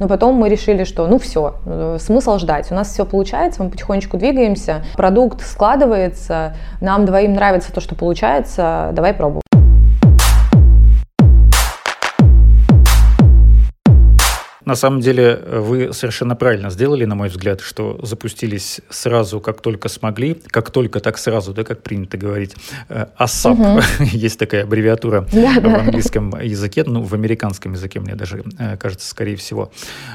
но 0.00 0.08
потом 0.08 0.34
мы 0.36 0.48
решили, 0.48 0.84
что 0.84 1.06
ну 1.06 1.18
все, 1.18 1.56
э, 1.66 1.98
смысл 2.00 2.38
ждать. 2.38 2.72
У 2.72 2.74
нас 2.74 2.90
все 2.90 3.04
получается, 3.04 3.62
мы 3.62 3.70
потихонечку 3.70 4.16
двигаемся, 4.16 4.82
продукт 4.96 5.42
складывается, 5.42 6.54
нам 6.80 7.04
двоим 7.04 7.34
нравится 7.34 7.70
то, 7.72 7.80
что 7.80 7.94
получается, 7.94 8.90
давай 8.94 9.12
пробуем. 9.12 9.47
На 14.68 14.74
самом 14.74 15.00
деле 15.00 15.40
вы 15.50 15.94
совершенно 15.94 16.36
правильно 16.36 16.68
сделали, 16.68 17.06
на 17.06 17.14
мой 17.14 17.30
взгляд, 17.30 17.62
что 17.62 17.98
запустились 18.02 18.82
сразу, 18.90 19.40
как 19.40 19.62
только 19.62 19.88
смогли, 19.88 20.34
как 20.48 20.70
только, 20.70 21.00
так 21.00 21.16
сразу, 21.16 21.54
да, 21.54 21.64
как 21.64 21.82
принято 21.82 22.18
говорить. 22.18 22.54
ASAP, 22.90 23.52
угу. 23.52 23.82
есть 24.12 24.38
такая 24.38 24.64
аббревиатура 24.64 25.26
да, 25.32 25.58
в 25.58 25.62
да. 25.62 25.76
английском 25.76 26.38
языке, 26.38 26.84
ну, 26.86 27.02
в 27.02 27.14
американском 27.14 27.72
языке, 27.72 28.00
мне 28.00 28.14
даже 28.14 28.44
э, 28.58 28.76
кажется, 28.76 29.08
скорее 29.08 29.36
всего. 29.36 29.72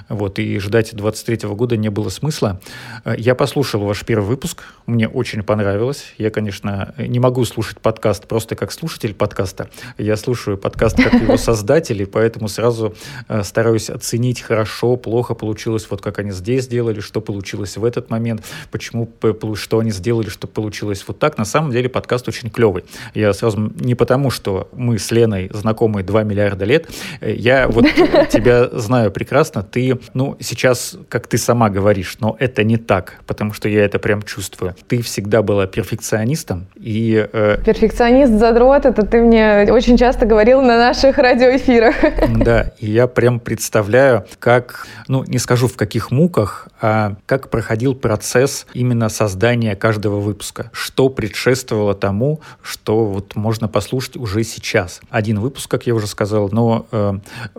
Вот, 0.07 0.37
и 0.37 0.59
ждать 0.59 0.95
23 0.95 1.49
года 1.49 1.75
не 1.75 1.89
было 1.89 2.09
смысла. 2.09 2.61
Э, 3.05 3.15
я 3.17 3.33
послушал 3.33 3.81
ваш 3.81 4.05
первый 4.05 4.27
выпуск, 4.27 4.65
мне 4.85 5.07
очень 5.07 5.41
понравилось. 5.41 6.13
Я, 6.19 6.29
конечно, 6.29 6.93
не 6.99 7.17
могу 7.17 7.43
слушать 7.45 7.79
подкаст 7.79 8.27
просто 8.27 8.55
как 8.55 8.71
слушатель 8.71 9.15
подкаста. 9.15 9.71
Я 9.97 10.15
слушаю 10.15 10.59
подкаст 10.59 10.97
как 10.97 11.13
его 11.15 11.37
создатель, 11.37 12.03
и 12.03 12.05
поэтому 12.05 12.47
сразу 12.47 12.93
э, 13.27 13.41
стараюсь 13.41 13.89
оценить 13.89 14.42
хорошо, 14.43 14.95
плохо 14.95 15.33
получилось, 15.33 15.87
вот 15.89 16.01
как 16.01 16.19
они 16.19 16.31
здесь 16.31 16.65
сделали, 16.65 16.99
что 16.99 17.21
получилось 17.21 17.77
в 17.77 17.85
этот 17.85 18.09
момент, 18.09 18.43
почему, 18.71 19.09
что 19.55 19.79
они 19.79 19.91
сделали, 19.91 20.29
что 20.29 20.47
получилось 20.47 21.03
вот 21.07 21.19
так. 21.19 21.37
На 21.37 21.45
самом 21.45 21.71
деле 21.71 21.89
подкаст 21.89 22.27
очень 22.27 22.49
клевый. 22.49 22.83
Я 23.13 23.33
сразу 23.33 23.71
не 23.79 23.95
потому, 23.95 24.29
что 24.29 24.69
мы 24.73 24.97
с 24.99 25.11
Леной 25.11 25.49
знакомы 25.53 26.03
2 26.03 26.23
миллиарда 26.23 26.65
лет, 26.65 26.89
я 27.21 27.67
вот 27.67 27.85
тебя 28.31 28.69
знаю 28.71 29.11
прекрасно, 29.11 29.63
ты, 29.63 29.99
ну, 30.13 30.37
сейчас, 30.39 30.95
как 31.09 31.27
ты 31.27 31.37
сама 31.37 31.69
говоришь, 31.69 32.17
но 32.19 32.35
это 32.39 32.63
не 32.63 32.77
так, 32.77 33.21
потому 33.25 33.53
что 33.53 33.69
я 33.69 33.83
это 33.85 33.99
прям 33.99 34.21
чувствую. 34.21 34.75
Ты 34.87 35.01
всегда 35.01 35.41
была 35.41 35.67
перфекционистом 35.67 36.67
и... 36.75 37.27
Э... 37.31 37.57
Перфекционист, 37.65 38.33
задрот, 38.33 38.85
это 38.85 39.05
ты 39.05 39.21
мне 39.21 39.67
очень 39.71 39.97
часто 39.97 40.25
говорил 40.25 40.61
на 40.61 40.77
наших 40.77 41.17
радиоэфирах. 41.17 41.95
Да, 42.43 42.71
и 42.79 42.89
я 42.89 43.07
прям 43.07 43.39
представляю, 43.39 44.25
как, 44.37 44.87
ну, 45.07 45.23
не 45.23 45.37
скажу 45.39 45.67
в 45.67 45.75
каких 45.75 46.11
муках, 46.11 46.67
а 46.81 47.15
как 47.25 47.49
проходил 47.49 47.95
процесс 47.95 48.65
именно 48.73 49.09
создания 49.09 49.75
каждого 49.75 50.19
выпуска. 50.19 50.69
Что 50.73 51.09
предшествовало 51.09 51.93
тому, 51.93 52.41
что 52.61 53.05
вот 53.05 53.35
можно 53.35 53.67
послушать 53.67 54.17
уже 54.17 54.43
сейчас. 54.43 55.01
Один 55.09 55.39
выпуск, 55.39 55.69
как 55.69 55.87
я 55.87 55.95
уже 55.95 56.07
сказал, 56.07 56.49
но 56.51 56.87
э, 56.91 57.13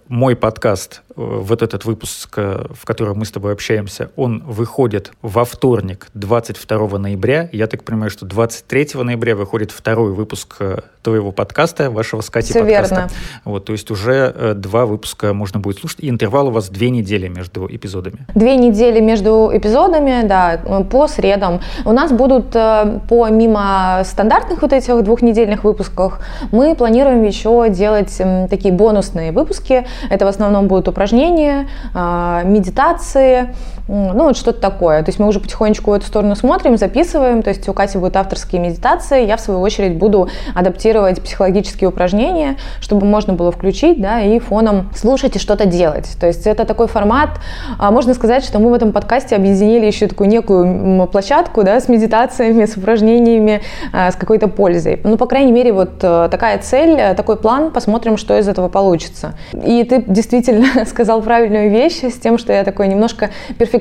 мой 0.09 0.37
подкаст 0.37 1.03
вот 1.17 1.63
этот 1.63 1.85
выпуск, 1.85 2.31
э, 2.37 2.67
в 2.73 2.85
котором 2.85 3.19
мы 3.19 3.25
с 3.25 3.31
тобой 3.31 3.53
общаемся, 3.53 4.11
он 4.17 4.43
выходит 4.45 5.13
во 5.23 5.45
вторник, 5.45 6.09
22 6.15 6.99
ноября. 6.99 7.49
Я 7.53 7.67
так 7.67 7.85
понимаю, 7.85 8.11
что 8.11 8.27
23 8.27 9.03
ноября 9.03 9.37
выходит 9.37 9.71
второй 9.71 10.13
выпуск 10.13 10.57
э, 10.61 10.81
твоего 11.05 11.31
подкаста, 11.31 11.91
вашего 11.91 12.21
с 12.23 12.31
Катей 12.31 12.51
Все 12.51 12.61
подкаста. 12.61 12.95
Верно. 12.95 13.11
Вот, 13.45 13.65
то 13.67 13.73
есть 13.73 13.91
уже 13.91 14.33
э, 14.35 14.55
два 14.55 14.87
выпуска 14.87 15.33
можно 15.33 15.61
будет 15.61 15.79
слушать. 15.79 16.01
И 16.01 16.09
интервал 16.09 16.49
у 16.49 16.51
вас 16.51 16.69
две 16.69 16.91
недели 16.91 17.29
между 17.29 17.67
эпизодами. 17.67 18.27
Две 18.35 18.57
недели 18.57 19.01
между 19.01 19.51
эпизодами, 19.53 20.27
да, 20.27 20.61
по 20.91 21.07
средам. 21.07 21.61
У 21.85 21.93
нас 21.93 22.11
будут 22.11 22.51
помимо 22.51 24.03
стандартных 24.05 24.63
вот 24.63 24.73
этих 24.73 25.05
двухнедельных 25.05 25.65
выпусков, 25.65 26.19
мы 26.51 26.75
планируем 26.75 27.23
еще 27.23 27.69
делать 27.69 28.21
такие 28.51 28.73
бонусные 28.73 29.33
выпуски. 29.33 29.87
Это 30.09 30.25
в 30.25 30.29
основном 30.29 30.69
будут 30.69 30.89
упражнения 30.89 31.69
а, 31.93 32.43
медитации, 32.45 33.55
ну 33.89 34.25
вот 34.25 34.37
что-то 34.37 34.61
такое. 34.61 35.03
То 35.03 35.11
есть 35.11 35.19
мы 35.19 35.27
уже 35.27 35.41
потихонечку 35.41 35.91
в 35.91 35.95
эту 35.95 36.07
сторону 36.07 36.35
смотрим, 36.37 36.77
записываем. 36.77 37.43
То 37.43 37.51
есть 37.51 37.69
у 37.69 37.73
Кати 37.73 37.99
будут 37.99 38.17
авторские 38.17 38.61
медитации, 38.61 39.27
я 39.27 39.37
в 39.37 39.41
свою 39.41 39.61
очередь 39.61 39.97
буду 39.97 40.29
адаптировать 40.55 41.23
психологические 41.23 41.89
упражнения, 41.89 42.57
чтобы 42.81 43.07
можно 43.07 43.35
было 43.35 43.53
включить, 43.53 44.01
да, 44.01 44.21
и 44.21 44.39
фоном 44.39 44.91
слушать 44.95 45.37
и 45.37 45.39
что-то 45.39 45.67
делать. 45.67 46.17
То 46.19 46.27
есть 46.27 46.47
это 46.47 46.65
такой 46.65 46.89
формат. 46.89 47.31
А, 47.79 47.91
можно 47.91 48.15
сказать, 48.15 48.45
что 48.45 48.59
мы 48.59 48.71
в 48.71 48.75
этом 48.75 48.93
подкасте 48.93 49.37
объединили 49.37 49.87
еще 49.87 50.07
такую 50.07 50.29
некую 50.29 51.07
площадку, 51.09 51.63
да, 51.63 51.81
с 51.81 51.89
медитациями, 51.89 52.65
с 52.65 52.77
упражнениями, 52.77 53.63
а, 53.93 54.11
с 54.11 54.17
какой-то 54.17 54.49
пользой. 54.49 55.01
Ну, 55.05 55.17
по 55.17 55.27
крайней 55.27 55.53
мере, 55.53 55.73
вот 55.73 56.03
э, 56.03 56.29
такая 56.31 56.59
цель, 56.59 56.99
э, 56.99 57.15
такой 57.15 57.37
план, 57.37 57.71
посмотрим, 57.71 58.17
что 58.17 58.39
из 58.39 58.49
этого 58.49 58.69
получится. 58.69 59.35
И 59.53 59.85
ты 59.85 60.03
действительно 60.07 60.85
сказал 60.87 61.21
правильную 61.23 61.71
вещь 61.71 62.03
с 62.03 62.19
тем, 62.19 62.39
что 62.39 62.53
я 62.53 62.65
такой 62.65 62.89
немножко 62.89 63.31
перфекционист, 63.59 63.74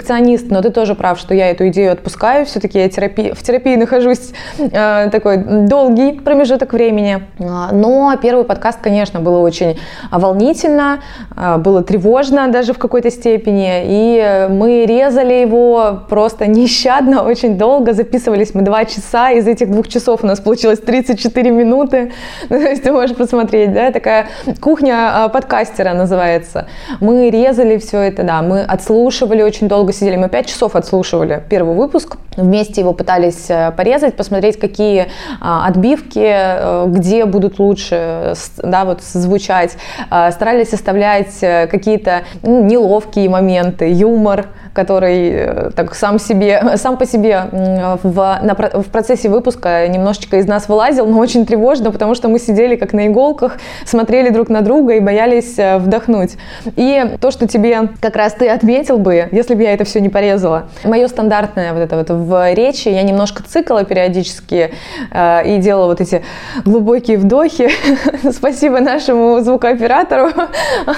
но 0.49 0.61
ты 0.61 0.69
тоже 0.69 0.95
прав, 0.95 1.19
что 1.19 1.33
я 1.33 1.49
эту 1.49 1.67
идею 1.67 1.91
отпускаю. 1.91 2.45
Все-таки 2.45 2.79
я 2.79 2.89
терапии, 2.89 3.31
в 3.31 3.43
терапии 3.43 3.75
нахожусь 3.75 4.31
э, 4.57 5.09
такой 5.11 5.37
долгий 5.37 6.13
промежуток 6.13 6.73
времени. 6.73 7.23
А, 7.39 7.71
но 7.71 8.15
первый 8.21 8.45
подкаст, 8.45 8.79
конечно, 8.81 9.19
было 9.19 9.39
очень 9.39 9.77
волнительно, 10.11 11.01
э, 11.35 11.57
было 11.57 11.83
тревожно 11.83 12.47
даже 12.47 12.73
в 12.73 12.77
какой-то 12.77 13.11
степени. 13.11 13.83
И 13.85 14.47
мы 14.49 14.85
резали 14.85 15.33
его 15.33 16.03
просто 16.09 16.47
нещадно, 16.47 17.23
очень 17.27 17.57
долго. 17.57 17.93
Записывались 17.93 18.55
мы 18.55 18.61
два 18.61 18.85
часа. 18.85 19.31
Из 19.31 19.47
этих 19.47 19.69
двух 19.71 19.87
часов 19.87 20.23
у 20.23 20.27
нас 20.27 20.39
получилось 20.39 20.79
34 20.79 21.51
минуты. 21.51 22.11
Ну, 22.49 22.59
то 22.59 22.69
есть 22.69 22.83
ты 22.83 22.91
можешь 22.91 23.15
посмотреть, 23.15 23.73
да, 23.73 23.91
такая 23.91 24.27
кухня 24.61 25.29
подкастера 25.33 25.93
называется. 25.93 26.67
Мы 26.99 27.29
резали 27.29 27.77
все 27.77 27.99
это, 27.99 28.23
да, 28.23 28.41
мы 28.41 28.61
отслушивали 28.61 29.41
очень 29.41 29.67
долго, 29.67 29.82
сидели, 29.91 30.15
мы 30.15 30.29
пять 30.29 30.45
часов 30.45 30.75
отслушивали 30.75 31.43
первый 31.49 31.75
выпуск, 31.75 32.17
вместе 32.37 32.81
его 32.81 32.93
пытались 32.93 33.49
э, 33.49 33.71
порезать, 33.75 34.15
посмотреть, 34.15 34.59
какие 34.59 35.07
а, 35.41 35.67
отбивки, 35.67 36.23
э, 36.23 36.85
где 36.87 37.25
будут 37.25 37.59
лучше, 37.59 38.33
да, 38.57 38.85
вот 38.85 39.01
звучать, 39.01 39.77
а, 40.09 40.31
старались 40.31 40.73
оставлять 40.73 41.41
э, 41.41 41.67
какие-то 41.67 42.23
ну, 42.41 42.63
неловкие 42.63 43.29
моменты, 43.29 43.91
юмор, 43.91 44.47
который 44.73 45.71
так 45.75 45.93
сам 45.93 46.19
себе, 46.19 46.63
сам 46.77 46.97
по 46.97 47.05
себе 47.05 47.43
в, 47.51 48.39
на, 48.41 48.55
в 48.55 48.85
процессе 48.85 49.29
выпуска 49.29 49.87
немножечко 49.87 50.37
из 50.37 50.47
нас 50.47 50.67
вылазил, 50.67 51.05
но 51.05 51.19
очень 51.19 51.45
тревожно, 51.45 51.91
потому 51.91 52.15
что 52.15 52.27
мы 52.27 52.39
сидели 52.39 52.75
как 52.75 52.93
на 52.93 53.07
иголках, 53.07 53.57
смотрели 53.85 54.29
друг 54.29 54.49
на 54.49 54.61
друга 54.61 54.93
и 54.93 54.99
боялись 54.99 55.57
вдохнуть. 55.57 56.37
И 56.75 57.17
то, 57.21 57.31
что 57.31 57.47
тебе 57.47 57.89
как 58.01 58.15
раз 58.15 58.33
ты 58.33 58.49
отметил 58.49 58.97
бы, 58.97 59.29
если 59.31 59.53
бы 59.53 59.63
я 59.63 59.72
это 59.73 59.83
все 59.83 59.99
не 60.01 60.09
порезала. 60.09 60.69
Мое 60.83 61.07
стандартное 61.07 61.73
вот 61.73 61.79
это 61.79 61.97
вот 61.97 62.09
в 62.09 62.53
речи, 62.53 62.89
я 62.89 63.03
немножко 63.03 63.43
цикла 63.43 63.83
периодически 63.83 64.73
э, 65.11 65.55
и 65.55 65.57
делала 65.57 65.87
вот 65.87 66.01
эти 66.01 66.23
глубокие 66.65 67.17
вдохи. 67.17 67.69
Спасибо 68.31 68.79
нашему 68.79 69.39
звукооператору, 69.41 70.29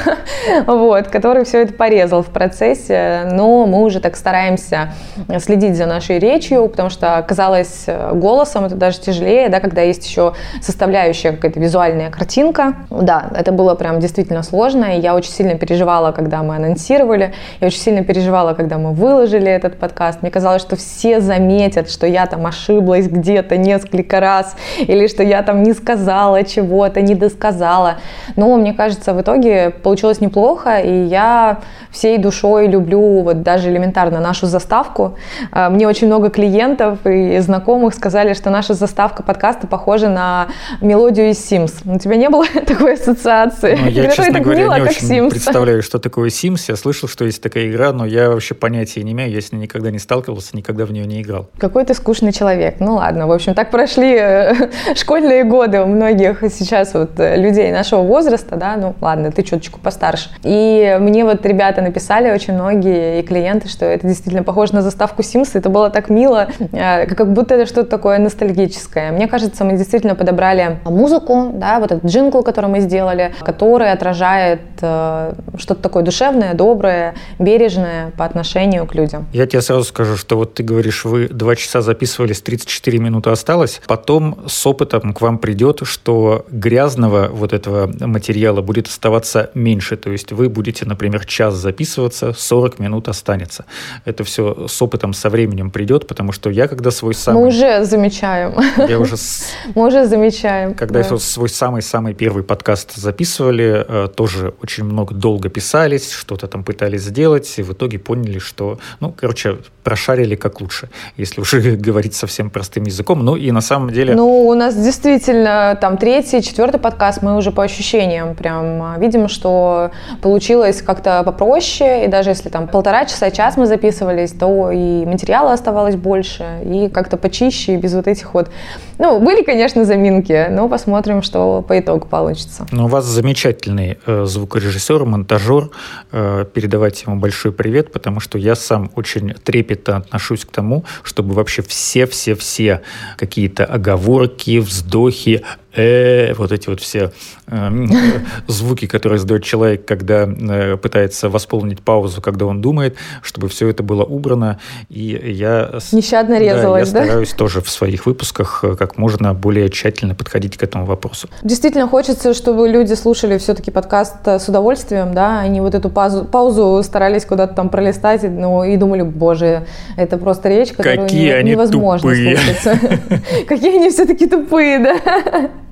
вот, 0.67 1.07
который 1.07 1.45
все 1.45 1.63
это 1.63 1.73
порезал 1.73 2.23
в 2.23 2.27
процессе. 2.27 3.27
Но 3.31 3.65
мы 3.65 3.83
уже 3.83 3.99
так 3.99 4.15
стараемся 4.15 4.93
следить 5.39 5.75
за 5.75 5.85
нашей 5.85 6.19
речью, 6.19 6.67
потому 6.67 6.89
что 6.89 7.23
казалось 7.27 7.85
голосом 8.13 8.65
это 8.65 8.75
даже 8.75 8.99
тяжелее, 8.99 9.49
да, 9.49 9.59
когда 9.59 9.81
есть 9.81 10.05
еще 10.05 10.33
составляющая 10.61 11.31
какая-то 11.31 11.59
визуальная 11.59 12.09
картинка. 12.09 12.75
Да, 12.89 13.31
это 13.35 13.51
было 13.51 13.75
прям 13.75 13.99
действительно 13.99 14.43
сложно, 14.43 14.97
и 14.97 14.99
я 14.99 15.15
очень 15.15 15.31
сильно 15.31 15.55
переживала, 15.55 16.11
когда 16.11 16.43
мы 16.43 16.55
анонсировали, 16.55 17.33
я 17.61 17.67
очень 17.67 17.79
сильно 17.79 18.03
переживала, 18.03 18.53
когда 18.53 18.64
мы 18.73 18.93
выложили 18.93 19.47
этот 19.47 19.77
подкаст. 19.77 20.21
Мне 20.21 20.31
казалось, 20.31 20.61
что 20.61 20.75
все 20.75 21.19
заметят, 21.21 21.89
что 21.89 22.07
я 22.07 22.25
там 22.25 22.45
ошиблась 22.45 23.07
где-то 23.07 23.57
несколько 23.57 24.19
раз, 24.19 24.55
или 24.79 25.07
что 25.07 25.23
я 25.23 25.43
там 25.43 25.63
не 25.63 25.73
сказала 25.73 26.43
чего-то, 26.43 27.01
не 27.01 27.15
досказала. 27.15 27.97
Но 28.35 28.57
мне 28.57 28.73
кажется, 28.73 29.13
в 29.13 29.21
итоге 29.21 29.69
получилось 29.69 30.21
неплохо, 30.21 30.79
и 30.79 31.05
я 31.05 31.59
всей 31.91 32.17
душой 32.17 32.67
люблю 32.67 33.21
вот 33.21 33.43
даже 33.43 33.69
элементарно 33.69 34.19
нашу 34.19 34.47
заставку. 34.47 35.17
А, 35.51 35.69
мне 35.69 35.87
очень 35.87 36.07
много 36.07 36.29
клиентов 36.29 36.99
и 37.05 37.39
знакомых 37.39 37.93
сказали, 37.93 38.33
что 38.33 38.49
наша 38.49 38.73
заставка 38.73 39.23
подкаста 39.23 39.67
похожа 39.67 40.09
на 40.09 40.47
мелодию 40.81 41.29
из 41.29 41.37
Sims. 41.37 41.73
У 41.85 41.99
тебя 41.99 42.15
не 42.15 42.29
было 42.29 42.45
такой 42.67 42.93
ассоциации? 42.93 43.77
Ну, 43.81 43.87
я, 43.89 44.09
честно 44.09 44.39
говоря, 44.39 44.63
мило, 44.63 44.75
не 44.75 44.81
очень 44.81 45.07
Sims. 45.07 45.29
представляю, 45.29 45.81
что 45.81 45.99
такое 45.99 46.29
Sims. 46.29 46.65
Я 46.67 46.75
слышал, 46.75 47.07
что 47.07 47.25
есть 47.25 47.41
такая 47.41 47.69
игра, 47.69 47.93
но 47.93 48.05
я 48.05 48.29
вообще 48.29 48.54
понятия 48.55 49.03
не 49.03 49.11
имею. 49.11 49.31
Я 49.31 49.41
с 49.41 49.51
ней 49.51 49.59
никогда 49.59 49.91
не 49.91 49.99
сталкивался, 49.99 50.55
никогда 50.55 50.85
в 50.85 50.91
нее 50.91 51.05
не 51.05 51.21
играл. 51.21 51.47
Какой 51.57 51.85
ты 51.85 51.93
скучный 51.93 52.31
человек. 52.31 52.75
Ну 52.79 52.95
ладно, 52.95 53.27
в 53.27 53.31
общем, 53.31 53.53
так 53.53 53.71
прошли 53.71 54.15
э, 54.17 54.53
школьные 54.95 55.43
годы 55.43 55.81
у 55.81 55.85
многих 55.85 56.43
сейчас 56.49 56.93
вот 56.93 57.19
э, 57.19 57.35
людей 57.37 57.71
нашего 57.71 58.01
возраста, 58.01 58.55
да, 58.55 58.75
ну 58.77 58.95
ладно, 59.01 59.31
ты 59.31 59.43
чуточку 59.43 59.79
постарше. 59.79 60.29
И 60.43 60.97
мне 60.99 61.23
вот 61.25 61.45
ребята 61.45 61.81
написали 61.81 62.31
очень 62.31 62.53
многие 62.53 63.19
и 63.19 63.23
клиенты, 63.23 63.67
что 63.69 63.85
это 63.85 64.07
действительно 64.07 64.43
похоже 64.43 64.75
на 64.75 64.81
заставку 64.81 65.21
Sims. 65.21 65.51
Это 65.53 65.69
было 65.69 65.89
так 65.89 66.09
мило, 66.09 66.47
э, 66.71 67.05
как 67.07 67.31
будто 67.33 67.55
это 67.55 67.65
что-то 67.65 67.89
такое 67.89 68.17
ностальгическое. 68.19 69.11
Мне 69.11 69.27
кажется, 69.27 69.63
мы 69.63 69.77
действительно 69.77 70.15
подобрали 70.15 70.79
музыку, 70.85 71.51
да, 71.53 71.79
вот 71.79 71.91
этот 71.91 72.05
джингл, 72.05 72.43
который 72.43 72.69
мы 72.69 72.79
сделали, 72.79 73.33
который 73.41 73.91
отражает 73.91 74.61
что-то 74.77 75.75
такое 75.75 76.03
душевное, 76.03 76.53
доброе, 76.53 77.15
бережное 77.39 78.11
по 78.17 78.25
отношению 78.25 78.44
к 78.45 78.95
людям. 78.95 79.27
Я 79.33 79.45
тебе 79.47 79.61
сразу 79.61 79.83
скажу, 79.83 80.17
что 80.17 80.37
вот 80.37 80.53
ты 80.53 80.63
говоришь, 80.63 81.05
вы 81.05 81.27
два 81.27 81.55
часа 81.55 81.81
записывались, 81.81 82.41
34 82.41 82.99
минуты 82.99 83.29
осталось, 83.29 83.81
потом 83.87 84.39
с 84.47 84.65
опытом 84.65 85.13
к 85.13 85.21
вам 85.21 85.37
придет, 85.37 85.81
что 85.83 86.45
грязного 86.49 87.27
вот 87.27 87.53
этого 87.53 87.91
материала 88.05 88.61
будет 88.61 88.87
оставаться 88.87 89.51
меньше, 89.53 89.97
то 89.97 90.11
есть 90.11 90.31
вы 90.31 90.49
будете, 90.49 90.85
например, 90.85 91.25
час 91.25 91.55
записываться, 91.55 92.33
40 92.33 92.79
минут 92.79 93.07
останется. 93.07 93.65
Это 94.05 94.23
все 94.23 94.67
с 94.67 94.81
опытом, 94.81 95.13
со 95.13 95.29
временем 95.29 95.71
придет, 95.71 96.07
потому 96.07 96.31
что 96.31 96.49
я 96.49 96.67
когда 96.67 96.91
свой 96.91 97.13
самый... 97.13 97.41
Мы 97.41 97.47
уже 97.47 97.85
замечаем. 97.85 98.55
Я 98.77 98.99
уже... 98.99 99.15
Мы 99.75 99.87
уже 99.87 100.05
замечаем. 100.05 100.73
Когда 100.73 101.01
да. 101.01 101.07
я 101.09 101.17
свой 101.17 101.49
самый-самый 101.49 102.13
первый 102.13 102.43
подкаст 102.43 102.95
записывали, 102.95 103.85
э, 103.87 104.07
тоже 104.15 104.53
очень 104.61 104.83
много 104.83 105.13
долго 105.15 105.49
писались, 105.49 106.11
что-то 106.11 106.47
там 106.47 106.63
пытались 106.63 107.03
сделать, 107.03 107.53
и 107.57 107.63
в 107.63 107.73
итоге 107.73 107.99
поняли, 107.99 108.24
что, 108.39 108.79
ну, 108.99 109.13
короче, 109.15 109.57
прошарили 109.83 110.35
как 110.35 110.61
лучше, 110.61 110.89
если 111.15 111.41
уже 111.41 111.61
говорить 111.87 112.15
совсем 112.15 112.49
простым 112.49 112.83
языком. 112.83 113.23
Ну 113.23 113.35
и 113.35 113.51
на 113.51 113.61
самом 113.61 113.91
деле... 113.91 114.15
Ну, 114.15 114.47
у 114.47 114.53
нас 114.55 114.75
действительно 114.75 115.77
там 115.79 115.97
третий, 115.97 116.41
четвертый 116.41 116.79
подкаст, 116.79 117.21
мы 117.21 117.37
уже 117.37 117.51
по 117.51 117.63
ощущениям 117.63 118.35
прям 118.35 118.81
а, 118.81 118.95
видим, 118.97 119.29
что 119.29 119.91
получилось 120.21 120.81
как-то 120.81 121.23
попроще, 121.23 122.05
и 122.05 122.07
даже 122.07 122.31
если 122.31 122.49
там 122.49 122.67
полтора 122.67 123.05
часа, 123.05 123.31
час 123.31 123.57
мы 123.57 123.67
записывались, 123.67 124.31
то 124.31 124.71
и 124.71 125.05
материала 125.05 125.53
оставалось 125.53 125.95
больше, 125.95 126.43
и 126.63 126.89
как-то 126.89 127.17
почище, 127.17 127.77
без 127.77 127.93
вот 127.93 128.07
этих 128.07 128.33
вот... 128.33 128.49
Ну, 128.97 129.19
были, 129.19 129.43
конечно, 129.43 129.85
заминки, 129.85 130.47
но 130.49 130.67
посмотрим, 130.67 131.21
что 131.21 131.61
по 131.61 131.79
итогу 131.79 132.07
получится. 132.07 132.65
Ну, 132.71 132.85
у 132.85 132.87
вас 132.87 133.05
замечательный 133.05 133.97
э, 134.05 134.25
звукорежиссер, 134.25 135.05
монтажер. 135.05 135.69
Э, 136.11 136.45
передавайте 136.53 137.03
ему 137.07 137.19
большой 137.19 137.51
привет, 137.51 137.91
потому 137.91 138.14
что 138.19 138.37
я 138.37 138.55
сам 138.55 138.91
очень 138.95 139.33
трепетно 139.33 139.97
отношусь 139.97 140.45
к 140.45 140.51
тому, 140.51 140.85
чтобы 141.03 141.33
вообще 141.33 141.61
все-все-все 141.61 142.81
какие-то 143.17 143.65
оговорки, 143.65 144.59
вздохи, 144.59 145.43
э, 145.75 146.33
вот 146.33 146.51
эти 146.51 146.69
вот 146.69 146.79
все 146.79 147.11
э, 147.47 147.69
звуки, 148.47 148.87
которые 148.87 149.17
издает 149.17 149.43
человек, 149.43 149.85
когда 149.85 150.23
э, 150.27 150.77
пытается 150.77 151.29
восполнить 151.29 151.81
паузу, 151.81 152.21
когда 152.21 152.45
он 152.45 152.61
думает, 152.61 152.95
чтобы 153.21 153.49
все 153.49 153.67
это 153.69 153.83
было 153.83 154.03
убрано. 154.03 154.59
И 154.89 155.19
я, 155.33 155.79
Нещадно 155.91 156.39
резалось, 156.39 156.91
да? 156.91 156.99
Я 156.99 157.05
стараюсь 157.05 157.33
тоже 157.33 157.61
в 157.61 157.69
своих 157.69 158.05
выпусках 158.05 158.63
э, 158.63 158.75
как 158.75 158.97
можно 158.97 159.33
более 159.33 159.69
тщательно 159.69 160.15
подходить 160.15 160.57
к 160.57 160.63
этому 160.63 160.85
вопросу. 160.85 161.29
Действительно 161.43 161.87
хочется, 161.87 162.33
чтобы 162.33 162.67
люди 162.67 162.93
слушали 162.93 163.37
все-таки 163.37 163.71
подкаст 163.71 164.15
э, 164.25 164.39
с 164.39 164.47
удовольствием, 164.47 165.13
да, 165.13 165.39
они 165.39 165.61
вот 165.61 165.75
эту 165.75 165.89
паузу, 165.89 166.25
паузу 166.25 166.81
старались 166.83 167.25
куда-то 167.25 167.53
там 167.53 167.69
пролистать, 167.69 168.23
ну, 168.23 168.63
и 168.63 168.77
думали, 168.77 169.01
боже, 169.01 169.65
это 169.97 170.17
просто 170.17 170.49
речь, 170.49 170.71
которую 170.71 171.07
Какие 171.07 171.25
не, 171.25 171.31
они 171.31 171.51
невозможно 171.51 172.09
тупые. 172.09 172.37
слушать. 172.37 172.81
Какие 173.47 173.77
они 173.77 173.89
все-таки 173.89 174.27
тупые, 174.27 174.79
да? 174.79 175.51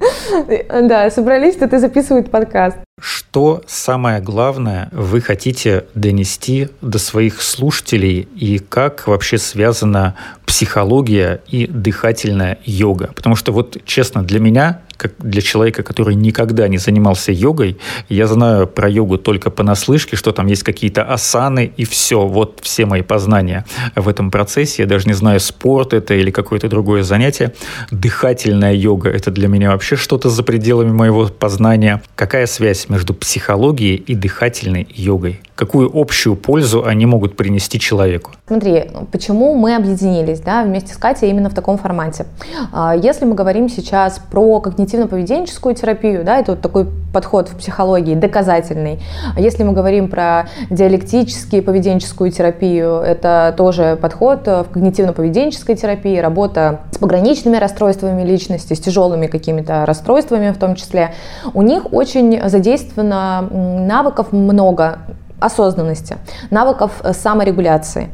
Да, 0.82 1.10
собрались 1.10 1.56
тут 1.56 1.72
и 1.72 1.78
записывают 1.78 2.30
подкаст. 2.30 2.78
Что 3.00 3.62
самое 3.66 4.20
главное 4.20 4.88
вы 4.92 5.20
хотите 5.20 5.84
донести 5.94 6.68
до 6.82 6.98
своих 6.98 7.40
слушателей 7.40 8.28
и 8.36 8.58
как 8.58 9.06
вообще 9.06 9.38
связана 9.38 10.14
психология 10.44 11.40
и 11.48 11.66
дыхательная 11.66 12.58
йога? 12.64 13.10
Потому 13.14 13.36
что 13.36 13.52
вот 13.52 13.78
честно, 13.84 14.22
для 14.22 14.40
меня 14.40 14.82
как 15.00 15.14
для 15.18 15.40
человека, 15.40 15.82
который 15.82 16.14
никогда 16.14 16.68
не 16.68 16.76
занимался 16.76 17.32
йогой, 17.32 17.78
я 18.10 18.26
знаю 18.26 18.66
про 18.66 18.86
йогу 18.86 19.16
только 19.16 19.50
понаслышке, 19.50 20.14
что 20.14 20.32
там 20.32 20.46
есть 20.46 20.62
какие-то 20.62 21.02
асаны 21.04 21.72
и 21.74 21.86
все. 21.86 22.26
Вот 22.26 22.58
все 22.60 22.84
мои 22.84 23.00
познания 23.00 23.64
в 23.96 24.10
этом 24.10 24.30
процессе. 24.30 24.82
Я 24.82 24.86
даже 24.86 25.08
не 25.08 25.14
знаю, 25.14 25.40
спорт 25.40 25.94
это 25.94 26.12
или 26.12 26.30
какое-то 26.30 26.68
другое 26.68 27.02
занятие. 27.02 27.54
Дыхательная 27.90 28.74
йога– 28.74 29.08
это 29.10 29.30
для 29.30 29.48
меня 29.48 29.70
вообще 29.70 29.89
что-то 29.96 30.30
за 30.30 30.42
пределами 30.42 30.90
моего 30.90 31.26
познания. 31.26 32.02
Какая 32.14 32.46
связь 32.46 32.88
между 32.88 33.14
психологией 33.14 33.96
и 33.96 34.14
дыхательной 34.14 34.86
йогой? 34.94 35.40
Какую 35.60 35.90
общую 35.92 36.36
пользу 36.36 36.86
они 36.86 37.04
могут 37.04 37.36
принести 37.36 37.78
человеку? 37.78 38.30
Смотри, 38.46 38.90
почему 39.12 39.54
мы 39.54 39.76
объединились 39.76 40.40
да, 40.40 40.62
вместе 40.62 40.94
с 40.94 40.96
Катей 40.96 41.28
именно 41.28 41.50
в 41.50 41.54
таком 41.54 41.76
формате. 41.76 42.24
А, 42.72 42.96
если 42.96 43.26
мы 43.26 43.34
говорим 43.34 43.68
сейчас 43.68 44.18
про 44.30 44.62
когнитивно-поведенческую 44.64 45.74
терапию, 45.74 46.24
да, 46.24 46.38
это 46.38 46.52
вот 46.52 46.62
такой 46.62 46.86
подход 47.12 47.50
в 47.50 47.58
психологии 47.58 48.14
доказательный. 48.14 49.00
А 49.36 49.40
если 49.40 49.62
мы 49.62 49.72
говорим 49.72 50.08
про 50.08 50.48
диалектическую 50.70 51.62
поведенческую 51.62 52.30
терапию, 52.30 52.94
это 52.94 53.54
тоже 53.54 53.98
подход 54.00 54.46
в 54.46 54.66
когнитивно-поведенческой 54.72 55.76
терапии, 55.76 56.16
работа 56.16 56.80
с 56.92 56.96
пограничными 56.96 57.58
расстройствами 57.58 58.22
личности, 58.22 58.72
с 58.72 58.80
тяжелыми 58.80 59.26
какими-то 59.26 59.84
расстройствами 59.84 60.52
в 60.52 60.56
том 60.56 60.74
числе. 60.74 61.12
У 61.52 61.60
них 61.60 61.92
очень 61.92 62.48
задействовано 62.48 63.42
навыков 63.50 64.32
много, 64.32 65.00
осознанности, 65.40 66.16
навыков 66.50 66.92
э, 67.02 67.12
саморегуляции. 67.12 68.10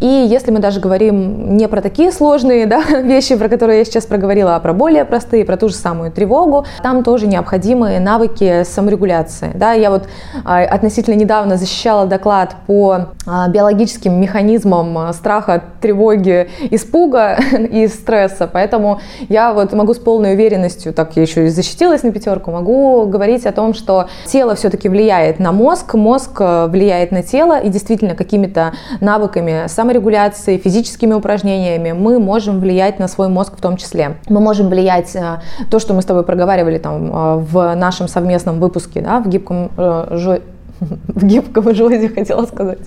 И 0.00 0.06
если 0.06 0.50
мы 0.50 0.60
даже 0.60 0.80
говорим 0.80 1.56
не 1.56 1.68
про 1.68 1.80
такие 1.80 2.12
сложные 2.12 2.66
да, 2.66 2.82
вещи, 3.02 3.36
про 3.36 3.48
которые 3.48 3.80
я 3.80 3.84
сейчас 3.84 4.06
проговорила, 4.06 4.56
а 4.56 4.60
про 4.60 4.72
более 4.72 5.04
простые, 5.04 5.44
про 5.44 5.56
ту 5.56 5.68
же 5.68 5.74
самую 5.74 6.12
тревогу, 6.12 6.66
там 6.82 7.02
тоже 7.02 7.26
необходимы 7.26 7.98
навыки 7.98 8.62
саморегуляции. 8.64 9.50
Да, 9.54 9.72
я 9.72 9.90
вот 9.90 10.08
а, 10.44 10.60
относительно 10.62 11.14
недавно 11.14 11.56
защищала 11.56 12.06
доклад 12.06 12.54
по 12.66 13.08
а, 13.26 13.48
биологическим 13.48 14.20
механизмам 14.20 14.96
а, 14.96 15.12
страха, 15.12 15.62
тревоги, 15.80 16.48
испуга 16.70 17.38
и 17.58 17.88
стресса, 17.88 18.48
поэтому 18.50 19.00
я 19.28 19.52
вот 19.52 19.72
могу 19.72 19.94
с 19.94 19.98
полной 19.98 20.34
уверенностью, 20.34 20.92
так 20.92 21.16
я 21.16 21.22
еще 21.22 21.46
и 21.46 21.48
защитилась 21.48 22.02
на 22.02 22.12
пятерку, 22.12 22.50
могу 22.50 23.06
говорить 23.06 23.46
о 23.46 23.52
том, 23.52 23.74
что 23.74 24.08
тело 24.26 24.54
все-таки 24.54 24.88
влияет 24.88 25.38
на 25.38 25.52
мозг, 25.52 25.94
мозг 25.94 26.40
э, 26.40 26.67
влияет 26.68 27.12
на 27.12 27.22
тело, 27.22 27.58
и 27.58 27.68
действительно 27.68 28.14
какими-то 28.14 28.72
навыками 29.00 29.66
саморегуляции, 29.68 30.58
физическими 30.58 31.14
упражнениями 31.14 31.92
мы 31.92 32.18
можем 32.18 32.60
влиять 32.60 32.98
на 32.98 33.08
свой 33.08 33.28
мозг 33.28 33.56
в 33.56 33.60
том 33.60 33.76
числе. 33.76 34.16
Мы 34.28 34.40
можем 34.40 34.68
влиять 34.68 35.14
э, 35.16 35.40
то, 35.70 35.78
что 35.78 35.94
мы 35.94 36.02
с 36.02 36.04
тобой 36.04 36.24
проговаривали 36.24 36.78
там 36.78 37.06
э, 37.06 37.36
в 37.38 37.74
нашем 37.74 38.08
совместном 38.08 38.60
выпуске, 38.60 39.00
да, 39.00 39.20
в 39.20 39.28
гибком 39.28 39.70
э, 39.76 40.38
в 41.08 41.24
гибком 41.24 41.74
желуде 41.74 42.08
хотела 42.08 42.46
сказать. 42.46 42.78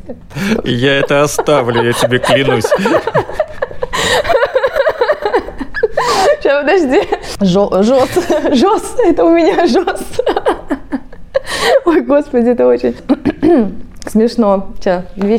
Я 0.63 0.99
это 0.99 1.23
оставлю, 1.23 1.83
я 1.83 1.93
тебе 1.93 2.19
клянусь. 2.19 2.65
подожди. 6.61 7.01
Жос, 7.41 7.85
жос, 7.85 8.95
это 9.05 9.23
у 9.23 9.35
меня 9.35 9.67
жос. 9.67 10.01
Ой, 11.85 12.01
господи, 12.01 12.49
это 12.49 12.67
очень 12.67 12.95
смешно. 14.07 14.73
Сейчас, 14.79 15.03
две 15.15 15.37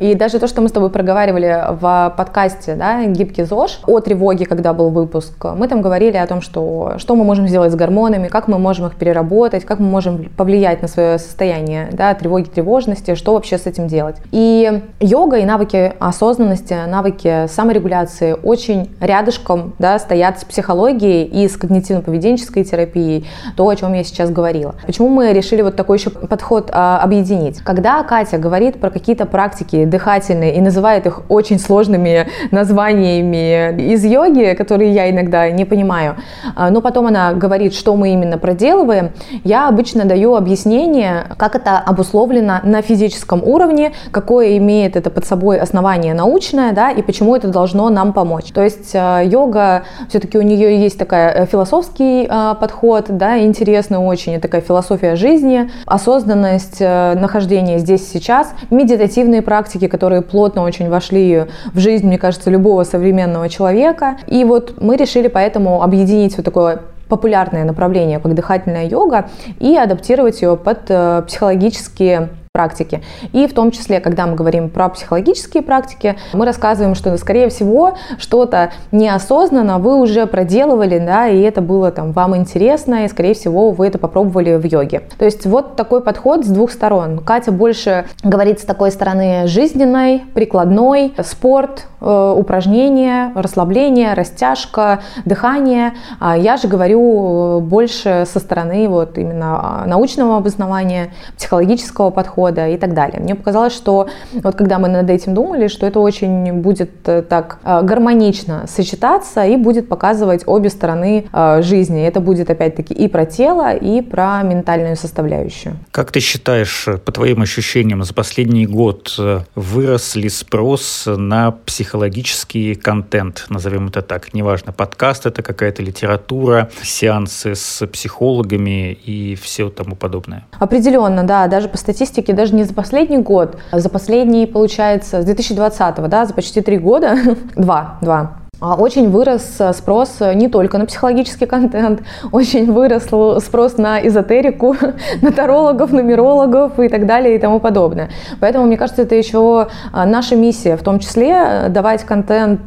И 0.00 0.14
даже 0.14 0.38
то, 0.38 0.46
что 0.46 0.62
мы 0.62 0.70
с 0.70 0.72
тобой 0.72 0.88
проговаривали 0.88 1.62
в 1.78 2.14
подкасте, 2.16 2.74
да, 2.74 3.04
«Гибкий 3.04 3.44
ЗОЖ», 3.44 3.80
о 3.86 4.00
тревоге, 4.00 4.46
когда 4.46 4.72
был 4.72 4.88
выпуск, 4.88 5.44
мы 5.54 5.68
там 5.68 5.82
говорили 5.82 6.16
о 6.16 6.26
том, 6.26 6.40
что, 6.40 6.94
что 6.96 7.14
мы 7.14 7.24
можем 7.24 7.46
сделать 7.46 7.70
с 7.70 7.74
гормонами, 7.74 8.28
как 8.28 8.48
мы 8.48 8.58
можем 8.58 8.86
их 8.86 8.96
переработать, 8.96 9.66
как 9.66 9.78
мы 9.78 9.86
можем 9.86 10.30
повлиять 10.38 10.80
на 10.80 10.88
свое 10.88 11.18
состояние, 11.18 11.90
да, 11.92 12.14
тревоги, 12.14 12.44
тревожности, 12.44 13.14
что 13.14 13.34
вообще 13.34 13.58
с 13.58 13.66
этим 13.66 13.88
делать. 13.88 14.16
И 14.32 14.80
йога 15.00 15.36
и 15.36 15.44
навыки 15.44 15.92
осознанности, 15.98 16.78
навыки 16.88 17.46
саморегуляции 17.48 18.34
очень 18.42 18.88
рядышком, 19.00 19.74
да, 19.78 19.98
стоят 19.98 20.40
с 20.40 20.44
психологией 20.46 21.24
и 21.24 21.46
с 21.46 21.58
когнитивно-поведенческой 21.58 22.64
терапией, 22.64 23.28
то, 23.54 23.68
о 23.68 23.76
чем 23.76 23.92
я 23.92 24.02
сейчас 24.02 24.30
говорила. 24.30 24.76
Почему 24.86 25.08
мы 25.10 25.34
решили 25.34 25.60
вот 25.60 25.76
такой 25.76 25.98
еще 25.98 26.08
подход 26.08 26.70
а, 26.72 27.00
объединить? 27.02 27.60
Когда 27.60 28.02
Катя 28.02 28.38
говорит 28.38 28.80
про 28.80 28.88
какие-то 28.88 29.26
практики 29.26 29.89
дыхательные 29.90 30.54
и 30.54 30.60
называет 30.60 31.06
их 31.06 31.22
очень 31.28 31.58
сложными 31.58 32.26
названиями 32.50 33.92
из 33.92 34.04
йоги, 34.04 34.54
которые 34.54 34.92
я 34.92 35.10
иногда 35.10 35.50
не 35.50 35.64
понимаю. 35.64 36.16
А, 36.56 36.70
но 36.70 36.80
потом 36.80 37.06
она 37.06 37.32
говорит, 37.34 37.74
что 37.74 37.96
мы 37.96 38.12
именно 38.12 38.38
проделываем. 38.38 39.10
Я 39.44 39.68
обычно 39.68 40.04
даю 40.04 40.34
объяснение, 40.34 41.26
как 41.36 41.54
это 41.54 41.78
обусловлено 41.78 42.60
на 42.62 42.82
физическом 42.82 43.42
уровне, 43.42 43.92
какое 44.10 44.56
имеет 44.56 44.96
это 44.96 45.10
под 45.10 45.26
собой 45.26 45.58
основание 45.58 46.14
научное, 46.14 46.72
да, 46.72 46.90
и 46.90 47.02
почему 47.02 47.36
это 47.36 47.48
должно 47.48 47.88
нам 47.90 48.12
помочь. 48.12 48.52
То 48.52 48.62
есть 48.62 48.92
а, 48.94 49.20
йога, 49.20 49.82
все-таки 50.08 50.38
у 50.38 50.42
нее 50.42 50.80
есть 50.80 50.98
такая 50.98 51.42
э, 51.42 51.46
философский 51.46 52.26
а, 52.28 52.54
подход, 52.54 53.06
да, 53.08 53.40
интересный 53.40 53.98
очень, 53.98 54.40
такая 54.40 54.60
философия 54.60 55.16
жизни, 55.16 55.70
осознанность, 55.86 56.76
э, 56.80 57.14
нахождение 57.14 57.78
здесь 57.78 58.08
сейчас, 58.08 58.52
медитативные 58.70 59.42
практики, 59.42 59.79
практики, 59.80 59.86
которые 59.86 60.22
плотно 60.22 60.62
очень 60.62 60.88
вошли 60.88 61.46
в 61.74 61.78
жизнь, 61.78 62.06
мне 62.06 62.18
кажется, 62.18 62.50
любого 62.50 62.84
современного 62.84 63.48
человека. 63.48 64.16
И 64.28 64.44
вот 64.44 64.74
мы 64.80 64.96
решили 64.96 65.28
поэтому 65.28 65.82
объединить 65.82 66.36
вот 66.36 66.44
такое 66.44 66.80
популярное 67.08 67.64
направление, 67.64 68.20
как 68.20 68.34
дыхательная 68.34 68.86
йога, 68.86 69.28
и 69.60 69.76
адаптировать 69.76 70.42
ее 70.42 70.56
под 70.56 70.78
э, 70.88 71.22
психологические 71.26 72.28
практики. 72.52 73.00
И 73.32 73.46
в 73.46 73.54
том 73.54 73.70
числе, 73.70 74.00
когда 74.00 74.26
мы 74.26 74.34
говорим 74.34 74.70
про 74.70 74.88
психологические 74.88 75.62
практики, 75.62 76.16
мы 76.32 76.44
рассказываем, 76.44 76.96
что, 76.96 77.16
скорее 77.16 77.48
всего, 77.48 77.94
что-то 78.18 78.72
неосознанно 78.90 79.78
вы 79.78 80.00
уже 80.00 80.26
проделывали, 80.26 80.98
да, 80.98 81.28
и 81.28 81.40
это 81.42 81.60
было 81.60 81.92
там 81.92 82.10
вам 82.10 82.36
интересно, 82.36 83.04
и, 83.04 83.08
скорее 83.08 83.34
всего, 83.34 83.70
вы 83.70 83.86
это 83.86 83.98
попробовали 83.98 84.56
в 84.56 84.64
йоге. 84.64 85.02
То 85.16 85.26
есть 85.26 85.46
вот 85.46 85.76
такой 85.76 86.02
подход 86.02 86.44
с 86.44 86.48
двух 86.48 86.72
сторон. 86.72 87.20
Катя 87.20 87.52
больше 87.52 88.06
говорит 88.24 88.58
с 88.58 88.64
такой 88.64 88.90
стороны 88.90 89.46
жизненной, 89.46 90.24
прикладной, 90.34 91.14
спорт, 91.22 91.86
э, 92.00 92.34
упражнения, 92.36 93.30
расслабление, 93.36 94.14
растяжка, 94.14 95.02
дыхание. 95.24 95.92
А 96.18 96.36
я 96.36 96.56
же 96.56 96.66
говорю 96.66 97.58
э, 97.58 97.60
больше 97.60 98.24
со 98.26 98.40
стороны 98.40 98.88
вот 98.88 99.18
именно 99.18 99.84
научного 99.86 100.38
обоснования, 100.38 101.10
психологического 101.36 102.10
подхода, 102.10 102.39
подхода 102.40 102.68
и 102.68 102.76
так 102.76 102.94
далее. 102.94 103.20
Мне 103.20 103.34
показалось, 103.34 103.74
что 103.74 104.08
вот 104.32 104.54
когда 104.56 104.78
мы 104.78 104.88
над 104.88 105.10
этим 105.10 105.34
думали, 105.34 105.68
что 105.68 105.86
это 105.86 106.00
очень 106.00 106.52
будет 106.52 106.90
э, 107.08 107.22
так 107.22 107.58
э, 107.64 107.82
гармонично 107.82 108.66
сочетаться 108.66 109.44
и 109.44 109.56
будет 109.56 109.88
показывать 109.88 110.42
обе 110.46 110.70
стороны 110.70 111.24
э, 111.32 111.62
жизни. 111.62 112.06
Это 112.06 112.20
будет 112.20 112.50
опять-таки 112.50 112.94
и 112.94 113.08
про 113.08 113.26
тело, 113.26 113.74
и 113.74 114.02
про 114.02 114.42
ментальную 114.42 114.96
составляющую. 114.96 115.74
Как 115.90 116.12
ты 116.12 116.20
считаешь, 116.20 116.88
по 117.04 117.12
твоим 117.12 117.42
ощущениям, 117.42 118.02
за 118.04 118.14
последний 118.14 118.66
год 118.66 119.18
вырос 119.54 120.16
ли 120.16 120.28
спрос 120.28 121.04
на 121.06 121.50
психологический 121.50 122.74
контент, 122.74 123.46
назовем 123.50 123.88
это 123.88 124.02
так, 124.02 124.34
неважно, 124.34 124.72
подкаст 124.72 125.26
это 125.26 125.42
какая-то 125.42 125.82
литература, 125.82 126.68
сеансы 126.82 127.54
с 127.54 127.86
психологами 127.86 128.92
и 128.92 129.34
все 129.34 129.68
тому 129.68 129.96
подобное? 129.96 130.42
Определенно, 130.58 131.22
да, 131.24 131.46
даже 131.46 131.68
по 131.68 131.76
статистике 131.76 132.29
статистики 132.30 132.32
даже 132.32 132.54
не 132.54 132.64
за 132.64 132.74
последний 132.74 133.18
год, 133.18 133.56
а 133.70 133.80
за 133.80 133.88
последний, 133.88 134.46
получается, 134.46 135.22
с 135.22 135.24
2020, 135.24 136.08
да, 136.08 136.26
за 136.26 136.34
почти 136.34 136.60
три 136.60 136.78
года, 136.78 137.16
два, 137.56 137.98
два, 138.00 138.36
очень 138.60 139.08
вырос 139.08 139.56
э, 139.58 139.72
спрос 139.72 140.16
э, 140.20 140.34
не 140.34 140.48
только 140.48 140.76
на 140.76 140.84
психологический 140.84 141.46
контент, 141.46 142.02
очень 142.32 142.70
вырос 142.70 143.04
спрос 143.42 143.78
на 143.78 144.06
эзотерику, 144.06 144.76
на 145.22 145.32
тарологов, 145.32 145.92
нумерологов 145.92 146.78
и 146.78 146.88
так 146.88 147.06
далее 147.06 147.36
и 147.36 147.38
тому 147.38 147.58
подобное. 147.58 148.10
Поэтому, 148.38 148.66
мне 148.66 148.76
кажется, 148.76 149.02
это 149.02 149.14
еще 149.14 149.68
э, 149.92 150.04
наша 150.04 150.36
миссия, 150.36 150.76
в 150.76 150.82
том 150.82 150.98
числе 150.98 151.68
давать 151.70 152.04
контент, 152.04 152.60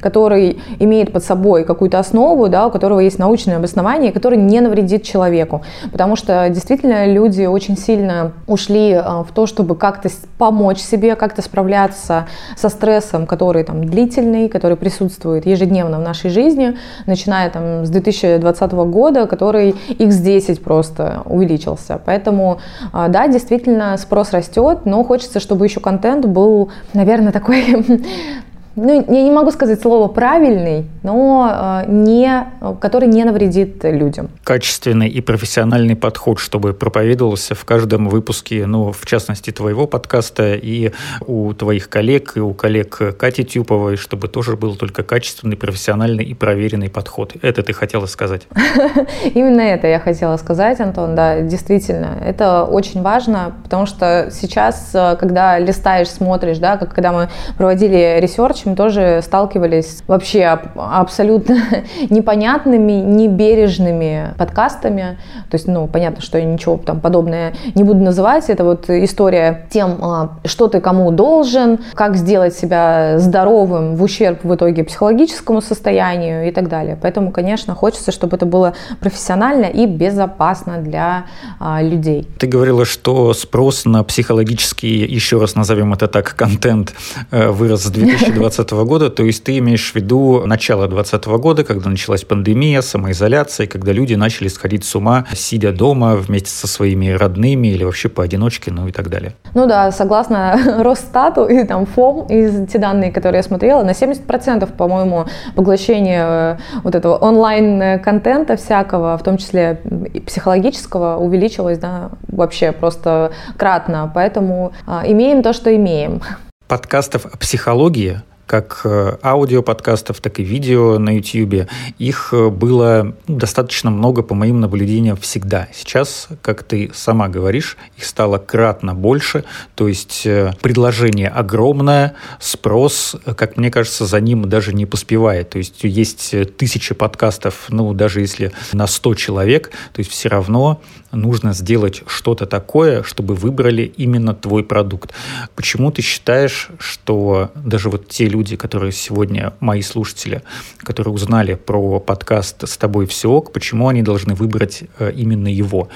который 0.00 0.60
имеет 0.78 1.12
под 1.12 1.24
собой 1.24 1.64
какую-то 1.64 1.98
основу, 1.98 2.48
да, 2.48 2.66
у 2.66 2.70
которого 2.70 3.00
есть 3.00 3.18
научное 3.18 3.56
обоснование, 3.56 4.12
который 4.12 4.38
не 4.38 4.60
навредит 4.60 5.04
человеку. 5.04 5.62
Потому 5.92 6.16
что 6.16 6.48
действительно 6.48 7.06
люди 7.06 7.44
очень 7.44 7.76
сильно 7.76 8.32
ушли 8.46 8.94
в 8.94 9.28
то, 9.34 9.46
чтобы 9.46 9.76
как-то 9.76 10.08
помочь 10.38 10.78
себе, 10.78 11.14
как-то 11.16 11.42
справляться 11.42 12.26
со 12.56 12.68
стрессом, 12.68 13.26
который 13.26 13.64
там 13.64 13.84
длительный, 13.84 14.48
который 14.48 14.76
присутствует 14.76 15.27
присутствует 15.28 15.46
ежедневно 15.46 15.98
в 15.98 16.02
нашей 16.02 16.30
жизни, 16.30 16.76
начиная 17.06 17.50
там 17.50 17.84
с 17.84 17.90
2020 17.90 18.72
года, 18.72 19.26
который 19.26 19.74
x10 19.88 20.60
просто 20.60 21.22
увеличился. 21.26 22.00
Поэтому, 22.04 22.58
а, 22.92 23.08
да, 23.08 23.28
действительно, 23.28 23.96
спрос 23.98 24.32
растет, 24.32 24.80
но 24.86 25.04
хочется, 25.04 25.40
чтобы 25.40 25.66
еще 25.66 25.80
контент 25.80 26.26
был, 26.26 26.70
наверное, 26.94 27.32
такой 27.32 27.64
ну, 28.78 29.04
я 29.12 29.22
не 29.22 29.30
могу 29.30 29.50
сказать 29.50 29.80
слово 29.80 30.08
правильный, 30.08 30.86
но 31.02 31.82
э, 31.84 31.90
не, 31.90 32.46
который 32.80 33.08
не 33.08 33.24
навредит 33.24 33.82
людям. 33.82 34.30
Качественный 34.44 35.08
и 35.08 35.20
профессиональный 35.20 35.96
подход, 35.96 36.38
чтобы 36.38 36.72
проповедовался 36.74 37.54
в 37.54 37.64
каждом 37.64 38.08
выпуске, 38.08 38.66
ну, 38.66 38.92
в 38.92 39.04
частности, 39.06 39.50
твоего 39.50 39.86
подкаста 39.86 40.54
и 40.54 40.92
у 41.26 41.52
твоих 41.54 41.88
коллег, 41.88 42.36
и 42.36 42.40
у 42.40 42.54
коллег 42.54 43.16
Кати 43.18 43.44
Тюповой, 43.44 43.96
чтобы 43.96 44.28
тоже 44.28 44.56
был 44.56 44.76
только 44.76 45.02
качественный, 45.02 45.56
профессиональный 45.56 46.24
и 46.24 46.34
проверенный 46.34 46.88
подход. 46.88 47.32
Это 47.42 47.62
ты 47.62 47.72
хотела 47.72 48.06
сказать? 48.06 48.42
Именно 49.34 49.62
это 49.62 49.86
я 49.88 49.98
хотела 49.98 50.36
сказать, 50.36 50.80
Антон, 50.80 51.14
да, 51.14 51.40
действительно. 51.40 52.18
Это 52.24 52.64
очень 52.64 53.02
важно, 53.02 53.54
потому 53.64 53.86
что 53.86 54.30
сейчас, 54.32 54.90
э, 54.94 55.16
когда 55.18 55.58
листаешь, 55.58 56.08
смотришь, 56.08 56.58
да, 56.58 56.76
как 56.76 56.94
когда 56.94 57.12
мы 57.12 57.28
проводили 57.56 58.18
research, 58.20 58.66
общем, 58.68 58.76
тоже 58.76 59.20
сталкивались 59.22 60.02
вообще 60.06 60.44
абсолютно 60.76 61.56
непонятными, 62.10 62.92
небережными 62.92 64.34
подкастами. 64.36 65.18
То 65.50 65.54
есть, 65.54 65.66
ну, 65.66 65.86
понятно, 65.86 66.22
что 66.22 66.38
я 66.38 66.44
ничего 66.44 66.76
там 66.76 67.00
подобное 67.00 67.54
не 67.74 67.84
буду 67.84 68.00
называть. 68.00 68.50
Это 68.50 68.64
вот 68.64 68.90
история 68.90 69.66
тем, 69.70 69.98
а, 70.00 70.30
что 70.44 70.68
ты 70.68 70.80
кому 70.80 71.10
должен, 71.10 71.78
как 71.94 72.16
сделать 72.16 72.54
себя 72.54 73.18
здоровым 73.18 73.96
в 73.96 74.02
ущерб 74.02 74.44
в 74.44 74.54
итоге 74.54 74.84
психологическому 74.84 75.60
состоянию 75.60 76.48
и 76.48 76.50
так 76.50 76.68
далее. 76.68 76.98
Поэтому, 77.00 77.32
конечно, 77.32 77.74
хочется, 77.74 78.12
чтобы 78.12 78.36
это 78.36 78.46
было 78.46 78.74
профессионально 79.00 79.66
и 79.66 79.86
безопасно 79.86 80.78
для 80.78 81.24
а, 81.58 81.82
людей. 81.82 82.26
Ты 82.38 82.46
говорила, 82.46 82.84
что 82.84 83.32
спрос 83.32 83.84
на 83.84 84.02
психологический, 84.04 85.04
еще 85.04 85.38
раз 85.38 85.54
назовем 85.54 85.92
это 85.92 86.08
так, 86.08 86.34
контент 86.36 86.94
э, 87.30 87.48
вырос 87.48 87.84
с 87.84 87.90
2020 87.90 88.47
2020 88.50 88.88
года, 88.88 89.10
то 89.10 89.22
есть 89.22 89.44
ты 89.44 89.58
имеешь 89.58 89.92
в 89.92 89.94
виду 89.94 90.42
начало 90.46 90.88
2020 90.88 91.26
года, 91.40 91.64
когда 91.64 91.90
началась 91.90 92.24
пандемия, 92.24 92.80
самоизоляция, 92.80 93.66
когда 93.66 93.92
люди 93.92 94.14
начали 94.14 94.48
сходить 94.48 94.84
с 94.84 94.94
ума, 94.94 95.26
сидя 95.34 95.72
дома 95.72 96.16
вместе 96.16 96.50
со 96.50 96.66
своими 96.66 97.10
родными 97.10 97.68
или 97.68 97.84
вообще 97.84 98.08
поодиночке, 98.08 98.70
ну 98.70 98.88
и 98.88 98.92
так 98.92 99.08
далее. 99.08 99.32
Ну 99.54 99.66
да, 99.66 99.90
согласно 99.92 100.58
Росстату 100.82 101.44
и 101.46 101.64
там 101.64 101.86
ФОМ, 101.86 102.26
из 102.26 102.68
те 102.68 102.78
данные, 102.78 103.12
которые 103.12 103.38
я 103.38 103.42
смотрела, 103.42 103.82
на 103.82 103.90
70%, 103.90 104.76
по-моему, 104.76 105.26
поглощение 105.54 106.24
э, 106.26 106.56
вот 106.82 106.94
этого 106.94 107.16
онлайн-контента 107.16 108.56
всякого, 108.56 109.16
в 109.18 109.22
том 109.22 109.36
числе 109.36 109.80
психологического, 110.26 111.16
увеличилось, 111.16 111.78
да, 111.78 112.10
вообще 112.28 112.72
просто 112.72 113.32
кратно. 113.56 114.10
Поэтому 114.14 114.72
а, 114.86 115.04
имеем 115.06 115.42
то, 115.42 115.52
что 115.52 115.74
имеем. 115.74 116.20
Подкастов 116.66 117.26
о 117.26 117.36
психологии 117.36 118.20
как 118.48 118.80
э, 118.84 119.18
аудиоподкастов, 119.22 120.20
так 120.22 120.40
и 120.40 120.42
видео 120.42 120.98
на 120.98 121.14
YouTube. 121.16 121.68
Их 121.98 122.30
э, 122.32 122.48
было 122.48 123.14
достаточно 123.26 123.90
много, 123.90 124.22
по 124.22 124.34
моим 124.34 124.58
наблюдениям, 124.60 125.18
всегда. 125.18 125.68
Сейчас, 125.74 126.28
как 126.40 126.62
ты 126.62 126.90
сама 126.94 127.28
говоришь, 127.28 127.76
их 127.98 128.06
стало 128.06 128.38
кратно 128.38 128.94
больше, 128.94 129.44
то 129.74 129.86
есть 129.86 130.22
э, 130.24 130.52
предложение 130.62 131.28
огромное, 131.28 132.14
спрос, 132.40 133.16
как 133.36 133.58
мне 133.58 133.70
кажется, 133.70 134.06
за 134.06 134.18
ним 134.18 134.48
даже 134.48 134.72
не 134.72 134.86
поспевает. 134.86 135.50
То 135.50 135.58
есть 135.58 135.84
есть 135.84 136.34
тысячи 136.56 136.94
подкастов, 136.94 137.66
ну, 137.68 137.92
даже 137.92 138.22
если 138.22 138.52
на 138.72 138.86
100 138.86 139.14
человек, 139.16 139.70
то 139.92 139.98
есть 139.98 140.10
все 140.10 140.30
равно 140.30 140.80
нужно 141.12 141.52
сделать 141.52 142.02
что-то 142.06 142.46
такое, 142.46 143.02
чтобы 143.02 143.34
выбрали 143.34 143.82
именно 143.82 144.34
твой 144.34 144.62
продукт. 144.62 145.12
Почему 145.54 145.90
ты 145.90 146.02
считаешь, 146.02 146.68
что 146.78 147.50
даже 147.54 147.90
вот 147.90 148.08
те 148.08 148.26
люди, 148.26 148.56
которые 148.56 148.92
сегодня 148.92 149.52
мои 149.60 149.82
слушатели, 149.82 150.42
которые 150.78 151.14
узнали 151.14 151.54
про 151.54 152.00
подкаст 152.00 152.68
«С 152.68 152.76
тобой 152.76 153.06
все 153.06 153.30
ок», 153.30 153.52
почему 153.52 153.88
они 153.88 154.02
должны 154.02 154.34
выбрать 154.34 154.84
э, 154.98 155.12
именно 155.14 155.48
его? 155.48 155.88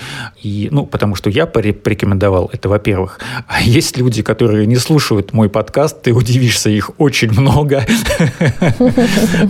И, 0.42 0.68
ну, 0.70 0.86
потому 0.86 1.14
что 1.14 1.30
я 1.30 1.46
порекомендовал 1.46 2.50
это, 2.52 2.68
во-первых. 2.68 3.20
А 3.46 3.62
есть 3.62 3.98
люди, 3.98 4.22
которые 4.22 4.66
не 4.66 4.76
слушают 4.76 5.32
мой 5.32 5.48
подкаст, 5.48 6.02
ты 6.02 6.12
удивишься, 6.12 6.70
их 6.70 6.90
очень 6.98 7.30
много. 7.30 7.84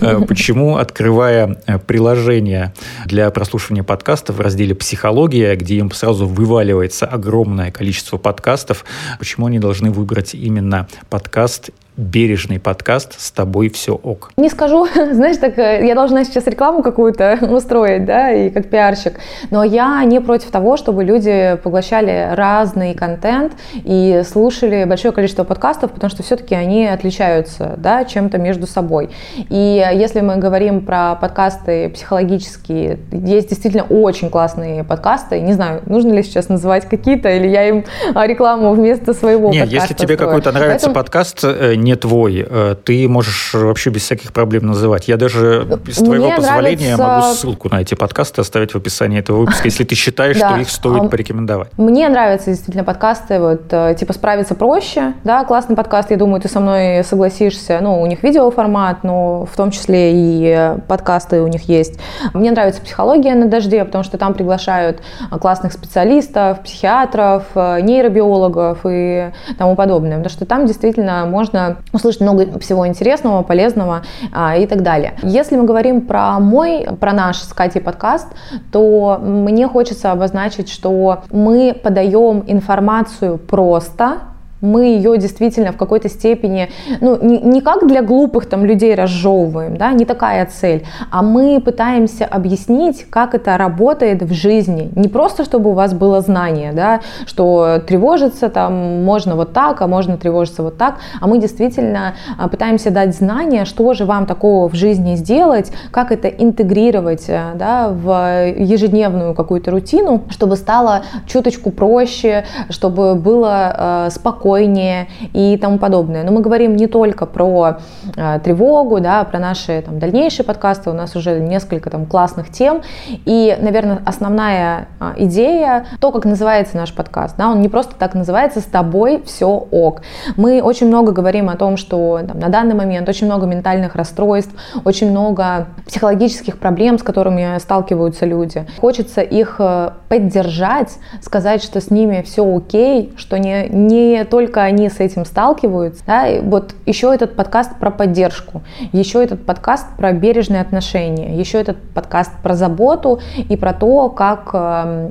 Э, 0.01 0.21
почему, 0.27 0.77
открывая 0.77 1.61
э, 1.67 1.79
приложение 1.79 2.73
для 3.07 3.31
прослушивания 3.31 3.83
подкаста 3.83 4.33
в 4.33 4.41
разделе 4.41 4.75
«Психология», 4.75 5.52
где 5.57 5.77
им 5.77 5.91
сразу 5.91 6.27
вываливается 6.27 7.07
огромное 7.07 7.71
количество 7.71 8.17
подкастов, 8.17 8.85
почему 9.19 9.47
они 9.47 9.59
должны 9.59 9.91
выбрать 9.91 10.35
именно 10.35 10.89
подкаст 11.11 11.71
бережный 11.97 12.59
подкаст 12.59 13.21
«С 13.21 13.31
тобой 13.31 13.69
все 13.69 13.95
ок». 13.95 14.31
Не 14.37 14.49
скажу, 14.49 14.87
знаешь, 15.13 15.37
так 15.37 15.59
э, 15.59 15.87
я 15.87 15.95
должна 15.95 16.25
сейчас 16.25 16.47
рекламу 16.47 16.83
какую-то 16.83 17.39
устроить, 17.51 18.05
да, 18.05 18.33
и 18.33 18.51
как 18.51 18.69
пиарщик, 18.69 19.21
но 19.51 19.63
я 19.63 20.03
не 20.05 20.21
против 20.21 20.51
того, 20.51 20.77
чтобы 20.77 21.05
люди 21.05 21.59
поглощали 21.63 22.31
разный 22.35 22.95
контент 22.95 23.53
и 23.75 24.23
слушали 24.31 24.85
большое 24.85 25.13
количество 25.13 25.45
подкастов, 25.45 25.93
потому 25.93 26.11
что 26.11 26.23
все-таки 26.23 26.55
они 26.55 26.87
отличаются, 26.87 27.75
да, 27.77 28.05
чем-то 28.05 28.39
между 28.39 28.67
собой. 28.67 29.11
И 29.51 29.87
если 29.95 30.21
мы 30.21 30.37
говорим 30.37 30.87
про 30.87 31.15
подкасты 31.17 31.91
психологические, 31.91 33.01
есть 33.13 33.51
действительно 33.51 33.85
очень 33.85 34.31
классные 34.31 34.83
подкасты, 34.83 35.41
не 35.41 35.53
знаю, 35.53 35.83
нужно 35.87 36.13
ли 36.13 36.23
сейчас 36.23 36.49
называть 36.49 36.89
какие-то, 36.89 37.29
или 37.29 37.49
я 37.49 37.69
им 37.69 37.85
а, 38.15 38.27
рекламу 38.27 38.73
вместо 38.73 39.13
своего 39.13 39.51
Нет, 39.51 39.65
подкаста 39.65 39.93
если 39.93 40.07
тебе 40.07 40.17
какой-то 40.17 40.53
нравится 40.53 40.87
Поэтому... 40.87 40.95
подкаст, 40.95 41.45
э, 41.45 41.82
не 41.83 41.97
твой, 41.97 42.47
э, 42.49 42.77
ты 42.85 43.09
можешь 43.09 43.55
вообще 43.55 43.91
без 43.91 44.03
всяких 44.03 44.33
проблем 44.33 44.67
называть. 44.67 45.09
Я 45.09 45.17
даже 45.17 45.81
с 45.89 45.97
твоего 45.97 46.27
Мне 46.27 46.37
позволения 46.37 46.97
нравится... 46.97 47.23
могу 47.27 47.35
ссылку 47.35 47.69
на 47.71 47.81
эти 47.81 47.95
подкасты 47.95 48.41
оставить 48.41 48.73
в 48.73 48.77
описании 48.77 49.19
этого 49.19 49.39
выпуска, 49.39 49.65
если 49.65 49.85
ты 49.85 49.95
считаешь, 49.95 50.37
что 50.37 50.57
их 50.57 50.71
стоит 50.71 51.11
порекомендовать. 51.11 51.69
Мне 51.77 52.09
нравятся 52.09 52.51
действительно 52.51 52.85
подкасты, 52.85 53.41
вот 53.41 53.63
э, 53.71 53.95
типа 53.99 54.13
«Справиться 54.13 54.55
проще», 54.55 55.15
да, 55.25 55.45
классный 55.45 55.77
подкаст, 55.77 56.11
я 56.11 56.17
думаю, 56.17 56.41
ты 56.41 56.49
со 56.49 56.61
мной 56.61 57.05
согласишься. 57.05 57.79
Ну, 57.81 58.01
у 58.01 58.07
них 58.07 58.23
видеоформат, 58.23 59.05
но 59.05 59.47
в 59.47 59.57
том 59.57 59.71
числе 59.71 60.13
и 60.15 60.77
подкасты 60.89 61.43
у 61.43 61.49
них 61.49 61.63
есть. 61.69 61.99
Мне 62.35 62.51
нравится 62.51 62.81
«Психология 62.81 63.35
на 63.35 63.47
дожде», 63.47 63.85
потому 63.85 64.05
что 64.05 64.19
там 64.19 64.35
приглашают 64.35 65.01
классных 65.41 65.73
специалистов, 65.73 66.61
психиатров, 66.61 67.45
э, 67.55 67.81
нейробиологов 67.81 68.81
и 68.89 69.31
тому 69.59 69.77
подобное, 69.77 70.19
потому 70.19 70.31
что 70.31 70.47
там 70.47 70.67
действительно 70.67 71.27
можно 71.27 71.72
услышать 71.93 72.21
много 72.21 72.59
всего 72.59 72.87
интересного, 72.87 73.43
полезного 73.43 74.03
а, 74.33 74.57
и 74.57 74.67
так 74.67 74.83
далее. 74.83 75.15
Если 75.23 75.57
мы 75.57 75.65
говорим 75.65 76.03
про 76.03 76.39
мой, 76.39 76.87
про 77.01 77.13
наш 77.13 77.39
с 77.39 77.53
Катей 77.53 77.81
подкаст, 77.81 78.29
то 78.71 79.19
мне 79.21 79.69
хочется 79.69 80.13
обозначить, 80.13 80.69
что 80.69 81.23
мы 81.31 81.75
подаем 81.75 82.45
информацию 82.47 83.39
просто, 83.39 84.19
мы 84.63 84.85
ее 84.85 85.19
действительно 85.19 85.73
в 85.73 85.77
какой-то 85.77 86.09
степени, 86.09 86.71
ну, 87.01 87.19
не, 87.21 87.39
не 87.41 87.61
как 87.61 87.87
для 87.87 88.01
глупых 88.01 88.47
там 88.47 88.65
людей 88.65 88.95
разжевываем, 88.95 89.77
да, 89.77 89.93
не 89.93 90.05
такая 90.05 90.47
цель, 90.47 90.87
а 91.11 91.23
мы 91.23 91.61
пытаемся 91.61 92.25
объяснить, 92.25 93.05
как 93.11 93.35
это 93.35 93.59
работает 93.59 94.23
в 94.23 94.33
жизни. 94.33 94.91
Не 94.95 95.09
просто, 95.09 95.45
чтобы 95.45 95.71
у 95.71 95.73
вас 95.73 95.93
было 95.93 96.21
знание, 96.21 96.73
да, 96.73 97.01
что 97.27 97.83
тревожиться 97.87 98.49
там 98.49 99.05
можно 99.05 99.35
вот 99.35 99.53
так, 99.53 99.83
а 99.83 99.89
можно 99.89 100.17
тревожиться 100.17 100.63
вот 100.63 100.79
так, 100.79 100.99
а 101.21 101.27
мы 101.27 101.39
действительно 101.39 102.15
а, 102.39 102.49
пытаемся 102.49 102.91
дать 102.93 103.17
знание, 103.17 103.65
что 103.65 103.95
же 103.95 104.05
вам 104.05 104.27
такого 104.27 104.69
в 104.69 104.75
жизни 104.75 105.17
сделать, 105.17 105.73
как 105.91 106.13
это 106.13 106.29
интегрировать, 106.29 107.25
э, 107.29 107.53
да, 107.57 107.89
в 107.89 108.47
ежедневную 108.57 109.35
какую-то 109.35 109.73
рутину, 109.73 110.23
чтобы 110.31 110.55
стало 110.55 111.03
чуточку 111.27 111.73
проще, 111.73 112.45
чтобы 112.71 113.17
было 113.17 114.07
э, 114.07 114.11
спокойно, 114.11 114.52
спокойнее 114.53 115.09
и 115.33 115.57
тому 115.57 115.79
подобное. 115.79 116.25
Но 116.25 116.33
мы 116.33 116.43
говорим 116.43 116.77
не 116.77 116.87
только 116.87 117.25
про 117.25 117.79
э, 118.17 118.39
тревогу, 118.45 119.01
да, 119.01 119.25
про 119.25 119.39
наши 119.39 119.81
там, 119.83 119.99
дальнейшие 119.99 120.45
подкасты, 120.45 120.91
у 120.91 120.93
нас 120.93 121.17
уже 121.17 121.41
несколько 121.41 121.89
там 121.89 122.05
классных 122.05 122.51
тем. 122.51 122.83
И, 123.25 123.57
наверное, 123.61 124.03
основная 124.05 124.89
э, 125.01 125.13
идея, 125.25 125.87
то, 126.01 126.13
как 126.13 126.27
называется 126.27 126.77
наш 126.77 126.93
подкаст, 126.93 127.37
да, 127.39 127.49
он 127.49 127.63
не 127.63 127.69
просто 127.69 127.95
так 127.99 128.15
называется 128.15 128.61
«С 128.61 128.65
тобой 128.65 129.23
все 129.25 129.47
ок». 129.71 130.03
Мы 130.37 130.61
очень 130.61 130.89
много 130.89 131.13
говорим 131.13 131.49
о 131.49 131.57
том, 131.57 131.79
что 131.79 132.21
там, 132.27 132.39
на 132.39 132.49
данный 132.49 132.75
момент 132.75 133.09
очень 133.09 133.27
много 133.27 133.47
ментальных 133.47 133.95
расстройств, 133.97 134.53
очень 134.85 135.11
много 135.11 135.69
психологических 135.87 136.59
проблем, 136.59 136.99
с 136.99 137.03
которыми 137.03 137.59
сталкиваются 137.59 138.27
люди. 138.27 138.67
Хочется 138.79 139.23
их 139.23 139.57
э, 139.59 139.93
поддержать, 140.09 140.99
сказать, 141.23 141.63
что 141.63 141.81
с 141.81 141.91
ними 141.91 142.23
все 142.23 142.43
окей, 142.45 143.13
что 143.17 143.39
не, 143.39 143.69
не 143.69 144.25
только 144.25 144.42
только 144.43 144.63
они 144.63 144.89
с 144.89 144.99
этим 144.99 145.25
сталкиваются, 145.25 146.03
да, 146.05 146.27
и 146.27 146.41
вот 146.41 146.75
еще 146.85 147.15
этот 147.15 147.37
подкаст 147.37 147.79
про 147.79 147.93
поддержку, 147.93 148.63
еще 148.93 149.23
этот 149.23 149.47
подкаст 149.47 149.87
про 149.97 150.13
бережные 150.13 150.61
отношения, 150.61 151.39
еще 151.39 151.61
этот 151.61 151.77
подкаст 151.95 152.33
про 152.43 152.57
заботу 152.57 153.21
и 153.37 153.57
про 153.57 153.73
то, 153.73 154.09
как 154.09 154.51
э, 154.53 155.11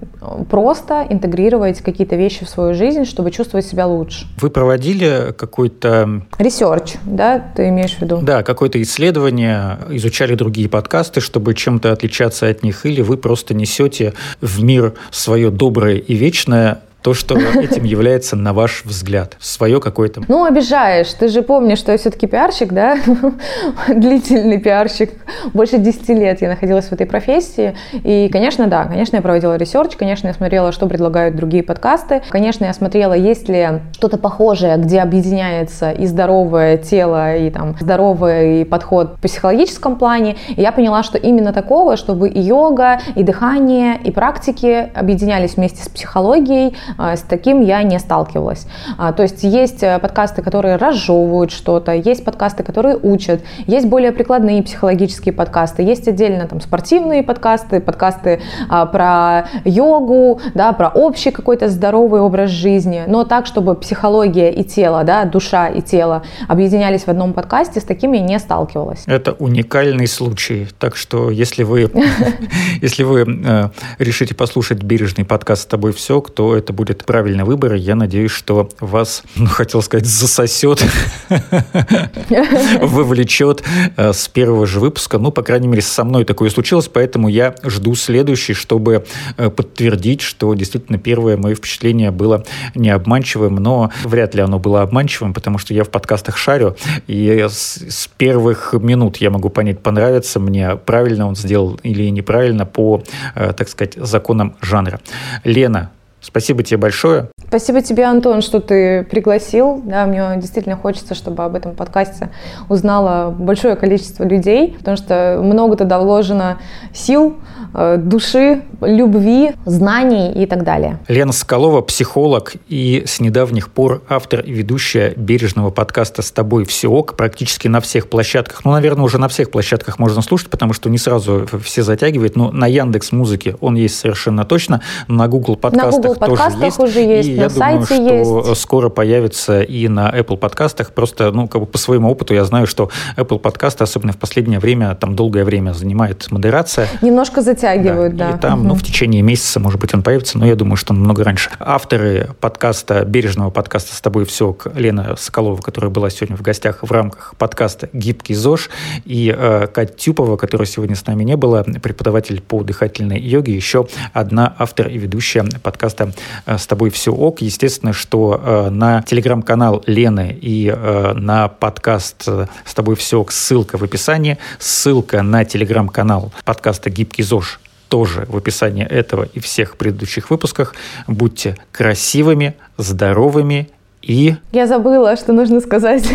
просто 0.50 1.08
интегрировать 1.10 1.80
какие-то 1.80 2.18
вещи 2.18 2.44
в 2.44 2.50
свою 2.50 2.74
жизнь, 2.74 3.06
чтобы 3.06 3.32
чувствовать 3.32 3.66
себя 3.66 3.88
лучше. 3.88 4.28
Вы 4.42 4.50
проводили 4.50 5.34
какой-то... 5.38 6.24
Ресерч, 6.38 6.96
да, 7.04 7.42
ты 7.56 7.70
имеешь 7.70 7.96
в 7.96 8.02
виду? 8.02 8.20
Да, 8.22 8.44
какое-то 8.44 8.82
исследование, 8.82 9.78
изучали 9.92 10.36
другие 10.36 10.68
подкасты, 10.68 11.22
чтобы 11.22 11.54
чем-то 11.54 11.94
отличаться 11.94 12.50
от 12.50 12.64
них, 12.64 12.86
или 12.86 13.02
вы 13.02 13.16
просто 13.16 13.54
несете 13.54 14.14
в 14.42 14.62
мир 14.62 14.96
свое 15.10 15.52
доброе 15.52 15.96
и 15.96 16.16
вечное, 16.16 16.82
то, 17.02 17.14
что 17.14 17.36
этим 17.36 17.84
является, 17.84 18.36
на 18.36 18.54
ваш 18.54 18.84
взгляд, 18.86 19.36
свое 19.40 19.82
какое-то... 19.82 20.22
Ну, 20.28 20.46
обижаешь. 20.46 21.12
Ты 21.14 21.28
же 21.30 21.42
помнишь, 21.42 21.80
что 21.80 21.92
я 21.92 21.98
все-таки 21.98 22.28
пиарщик, 22.28 22.74
да? 22.74 22.98
Длительный 23.88 24.60
пиарщик. 24.60 25.12
Больше 25.54 25.78
10 25.78 26.10
лет 26.10 26.42
я 26.42 26.50
находилась 26.50 26.86
в 26.86 26.92
этой 26.92 27.08
профессии. 27.08 27.76
И, 28.04 28.30
конечно, 28.32 28.68
да, 28.68 28.86
конечно, 28.86 29.16
я 29.16 29.22
проводила 29.22 29.56
research, 29.56 29.96
конечно, 29.96 30.28
я 30.28 30.34
смотрела, 30.34 30.72
что 30.72 30.88
предлагают 30.88 31.36
другие 31.36 31.64
подкасты. 31.64 32.22
Конечно, 32.30 32.66
я 32.66 32.74
смотрела, 32.74 33.14
есть 33.14 33.50
ли 33.50 33.82
что-то 33.94 34.18
похожее, 34.18 34.78
где 34.78 35.00
объединяется 35.00 35.92
и 35.92 36.06
здоровое 36.06 36.78
тело, 36.78 37.36
и 37.36 37.50
там 37.50 37.76
здоровый 37.80 38.64
подход 38.66 39.16
в 39.18 39.22
психологическом 39.22 39.96
плане. 39.96 40.38
И 40.50 40.62
я 40.62 40.72
поняла, 40.72 41.02
что 41.02 41.18
именно 41.18 41.52
такого, 41.52 41.98
чтобы 41.98 42.30
и 42.30 42.40
йога, 42.40 43.00
и 43.16 43.24
дыхание, 43.24 44.00
и 44.04 44.12
практики 44.12 44.90
объединялись 44.94 45.56
вместе 45.56 45.84
с 45.84 45.90
психологией, 45.90 46.76
с 46.98 47.22
таким 47.22 47.62
я 47.62 47.84
не 47.84 48.00
сталкивалась. 48.00 48.68
А, 48.98 49.14
то 49.14 49.24
есть 49.24 49.44
есть 49.44 49.84
э, 49.84 50.00
подкасты, 50.00 50.42
которые 50.42 50.76
разжевывают 50.76 51.52
что-то, 51.52 51.94
есть 51.94 52.24
подкасты, 52.24 52.64
которые 52.64 52.98
учат, 52.98 53.42
есть 53.68 53.88
более 53.88 54.12
прикладные 54.12 54.64
психологические 54.64 55.34
подкасты, 55.34 55.84
есть 55.84 56.08
отдельно 56.08 56.48
там 56.48 56.62
спортивные 56.62 57.24
подкасты, 57.24 57.80
подкасты 57.80 58.42
а, 58.70 58.86
про 58.86 59.48
йогу, 59.66 60.42
да, 60.54 60.74
про 60.74 60.90
общий 60.90 61.32
какой-то 61.32 61.70
здоровый 61.70 62.22
образ 62.22 62.50
жизни, 62.50 63.04
но 63.08 63.24
так, 63.24 63.46
чтобы 63.46 63.76
психология 63.76 64.52
и 64.52 64.64
тело, 64.64 65.04
да, 65.04 65.26
душа 65.26 65.68
и 65.68 65.82
тело 65.82 66.24
объединялись 66.48 67.04
в 67.04 67.08
одном 67.08 67.34
подкасте, 67.34 67.80
с 67.80 67.84
таким 67.84 68.14
я 68.14 68.22
не 68.22 68.40
сталкивалась. 68.40 69.04
Это 69.06 69.34
уникальный 69.34 70.08
случай, 70.08 70.68
так 70.80 70.96
что 70.96 71.30
если 71.30 71.64
вы, 71.64 71.92
если 72.82 73.04
вы 73.04 73.22
э, 73.22 73.70
решите 74.00 74.36
послушать 74.36 74.84
бережный 74.84 75.26
подкаст 75.26 75.64
с 75.64 75.66
тобой 75.66 75.94
все, 75.94 76.20
то 76.22 76.56
это 76.56 76.74
будет 76.74 76.81
правильный 77.06 77.44
выбор. 77.44 77.74
Я 77.74 77.96
надеюсь, 77.96 78.32
что 78.32 78.70
вас, 78.80 79.24
ну, 79.36 79.48
хотел 79.48 79.82
сказать, 79.82 80.06
засосет, 80.06 80.84
вовлечет 82.82 83.64
э, 83.98 84.14
с 84.14 84.28
первого 84.28 84.66
же 84.66 84.80
выпуска. 84.80 85.18
Ну, 85.18 85.32
по 85.32 85.44
крайней 85.44 85.68
мере, 85.68 85.82
со 85.82 86.04
мной 86.04 86.26
такое 86.26 86.50
случилось, 86.50 86.88
поэтому 86.88 87.28
я 87.30 87.56
жду 87.64 87.96
следующий, 87.96 88.54
чтобы 88.54 89.06
э, 89.38 89.50
подтвердить, 89.50 90.22
что 90.22 90.54
действительно 90.54 90.98
первое 90.98 91.38
мое 91.38 91.56
впечатление 91.56 92.12
было 92.12 92.44
не 92.76 92.90
обманчивым, 92.90 93.56
но 93.56 93.92
вряд 94.04 94.36
ли 94.36 94.42
оно 94.42 94.60
было 94.60 94.82
обманчивым, 94.82 95.34
потому 95.34 95.58
что 95.58 95.74
я 95.74 95.84
в 95.84 95.90
подкастах 95.90 96.38
шарю, 96.38 96.76
и 97.08 97.46
с, 97.50 97.78
с 97.90 98.08
первых 98.18 98.74
минут 98.74 99.18
я 99.18 99.30
могу 99.30 99.50
понять, 99.50 99.80
понравится 99.80 100.40
мне, 100.40 100.76
правильно 100.76 101.28
он 101.28 101.36
сделал 101.36 101.80
или 101.84 102.10
неправильно 102.10 102.66
по, 102.66 103.04
э, 103.36 103.54
так 103.56 103.70
сказать, 103.70 103.96
законам 103.96 104.56
жанра. 104.62 105.00
Лена, 105.44 105.92
Спасибо 106.22 106.62
тебе 106.64 106.78
большое. 106.78 107.30
Спасибо 107.48 107.82
тебе, 107.82 108.06
Антон, 108.06 108.42
что 108.42 108.60
ты 108.60 109.04
пригласил. 109.04 109.82
Да, 109.84 110.06
мне 110.06 110.38
действительно 110.38 110.78
хочется, 110.78 111.16
чтобы 111.16 111.44
об 111.44 111.56
этом 111.56 111.76
подкасте 111.76 112.30
узнало 112.70 113.32
большое 113.32 113.76
количество 113.76 114.24
людей, 114.24 114.76
потому 114.78 114.98
что 114.98 115.40
много 115.44 115.76
туда 115.76 116.00
вложено 116.00 116.60
сил, 116.94 117.38
э, 117.74 117.98
души, 117.98 118.62
любви, 118.82 119.54
знаний 119.66 120.32
и 120.32 120.46
так 120.46 120.64
далее. 120.64 121.00
Лена 121.08 121.34
Соколова, 121.34 121.82
психолог 121.82 122.54
и 122.70 123.04
с 123.06 123.20
недавних 123.20 123.70
пор 123.70 124.04
автор 124.08 124.42
и 124.42 124.52
ведущая 124.52 125.14
бережного 125.18 125.72
подкаста 125.72 126.22
«С 126.22 126.32
тобой 126.32 126.66
все 126.66 126.88
ок» 126.88 127.16
практически 127.16 127.68
на 127.68 127.82
всех 127.82 128.10
площадках. 128.10 128.64
Ну, 128.64 128.72
наверное, 128.72 129.04
уже 129.04 129.18
на 129.18 129.28
всех 129.28 129.50
площадках 129.52 129.98
можно 129.98 130.22
слушать, 130.22 130.50
потому 130.50 130.74
что 130.74 130.90
не 130.90 131.00
сразу 131.00 131.48
все 131.64 131.82
затягивает. 131.82 132.36
Но 132.36 132.52
на 132.52 132.68
Яндекс 132.68 133.12
Музыке 133.12 133.56
он 133.60 133.76
есть 133.76 133.98
совершенно 133.98 134.46
точно. 134.46 134.82
На 135.08 135.28
Google 135.28 135.56
подкастах 135.56 136.11
Google 136.16 136.36
подкастах 136.36 136.64
есть. 136.64 136.80
уже 136.80 137.00
есть, 137.00 137.30
и 137.30 137.36
на 137.36 137.42
я 137.44 137.50
сайте 137.50 137.96
думаю, 137.98 138.26
что 138.26 138.50
есть. 138.50 138.62
скоро 138.62 138.90
появится 138.90 139.62
и 139.62 139.88
на 139.88 140.10
Apple 140.10 140.38
подкастах. 140.38 140.92
Просто, 140.92 141.32
ну, 141.32 141.48
как 141.48 141.62
бы 141.62 141.68
по 141.68 141.78
своему 141.78 142.10
опыту 142.10 142.34
я 142.34 142.46
знаю, 142.46 142.68
что 142.68 142.90
Apple 143.18 143.40
подкасты, 143.40 143.84
особенно 143.84 144.14
в 144.14 144.18
последнее 144.18 144.60
время, 144.60 144.96
там 144.96 145.16
долгое 145.16 145.44
время 145.44 145.74
занимает 145.74 146.30
модерация. 146.32 146.88
Немножко 147.02 147.42
затягивают, 147.42 148.16
да. 148.16 148.32
И 148.32 148.40
там, 148.40 148.68
ну, 148.68 148.76
в 148.76 148.84
течение 148.84 149.22
месяца, 149.22 149.60
может 149.60 149.80
быть, 149.80 149.94
он 149.94 150.04
появится, 150.04 150.38
но 150.38 150.46
я 150.46 150.56
думаю, 150.56 150.76
что 150.76 150.94
намного 150.94 151.24
раньше. 151.24 151.50
Авторы 151.60 152.30
подкаста, 152.40 153.06
бережного 153.06 153.50
подкаста 153.50 153.96
«С 153.96 154.02
тобой 154.02 154.26
все», 154.26 154.56
Лена 154.76 155.16
Соколова, 155.18 155.62
которая 155.62 155.92
была 155.92 156.10
сегодня 156.10 156.36
в 156.36 156.42
гостях 156.42 156.80
в 156.82 156.92
рамках 156.92 157.36
подкаста 157.38 157.90
«Гибкий 157.94 158.34
ЗОЖ», 158.34 158.70
и 159.06 159.34
э, 159.36 159.68
Кать 159.68 159.98
Тюпова, 159.98 160.38
которая 160.38 160.66
сегодня 160.68 160.96
с 160.96 161.06
нами 161.06 161.24
не 161.24 161.36
была, 161.36 161.64
преподаватель 161.64 162.42
по 162.42 162.64
дыхательной 162.64 163.20
йоге, 163.20 163.56
еще 163.56 163.88
одна 164.14 164.56
автор 164.58 164.88
и 164.88 164.98
ведущая 164.98 165.46
подкаста 165.64 166.01
э, 166.46 166.58
«С 166.58 166.68
тобой 166.68 166.90
все 166.90 167.12
ок». 167.12 167.42
Естественно, 167.42 167.94
что 167.94 168.40
э, 168.44 168.70
на 168.70 169.02
телеграм-канал 169.02 169.84
Лены 169.86 170.38
и 170.40 170.68
э, 170.68 171.14
на 171.14 171.48
подкаст 171.48 172.28
«С 172.66 172.74
тобой 172.74 172.96
все 172.96 173.20
ок» 173.20 173.32
ссылка 173.32 173.78
в 173.78 173.84
описании, 173.84 174.38
ссылка 174.60 175.22
на 175.22 175.46
телеграм-канал 175.46 176.32
подкаста 176.46 176.90
«Гибкий 176.90 177.24
ЗОЖ» 177.24 177.60
тоже 177.90 178.26
в 178.30 178.38
описании 178.38 178.86
этого 178.86 179.28
и 179.34 179.40
всех 179.42 179.76
предыдущих 179.76 180.30
выпусках. 180.30 180.76
Будьте 181.08 181.58
красивыми, 181.74 182.56
здоровыми 182.78 183.70
и... 184.02 184.36
Я 184.52 184.66
забыла, 184.66 185.16
что 185.16 185.34
нужно 185.34 185.60
сказать. 185.60 186.10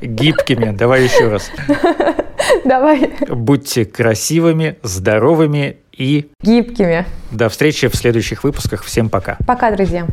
Гибкими. 0.00 0.70
Давай 0.76 1.04
еще 1.04 1.28
раз. 1.28 1.50
Давай. 2.64 3.12
Будьте 3.28 3.84
красивыми, 3.84 4.76
здоровыми 4.82 5.78
и... 5.96 6.30
Гибкими. 6.42 7.06
До 7.30 7.48
встречи 7.48 7.88
в 7.88 7.94
следующих 7.94 8.44
выпусках. 8.44 8.82
Всем 8.82 9.08
пока. 9.08 9.36
Пока, 9.46 9.70
друзья. 9.70 10.06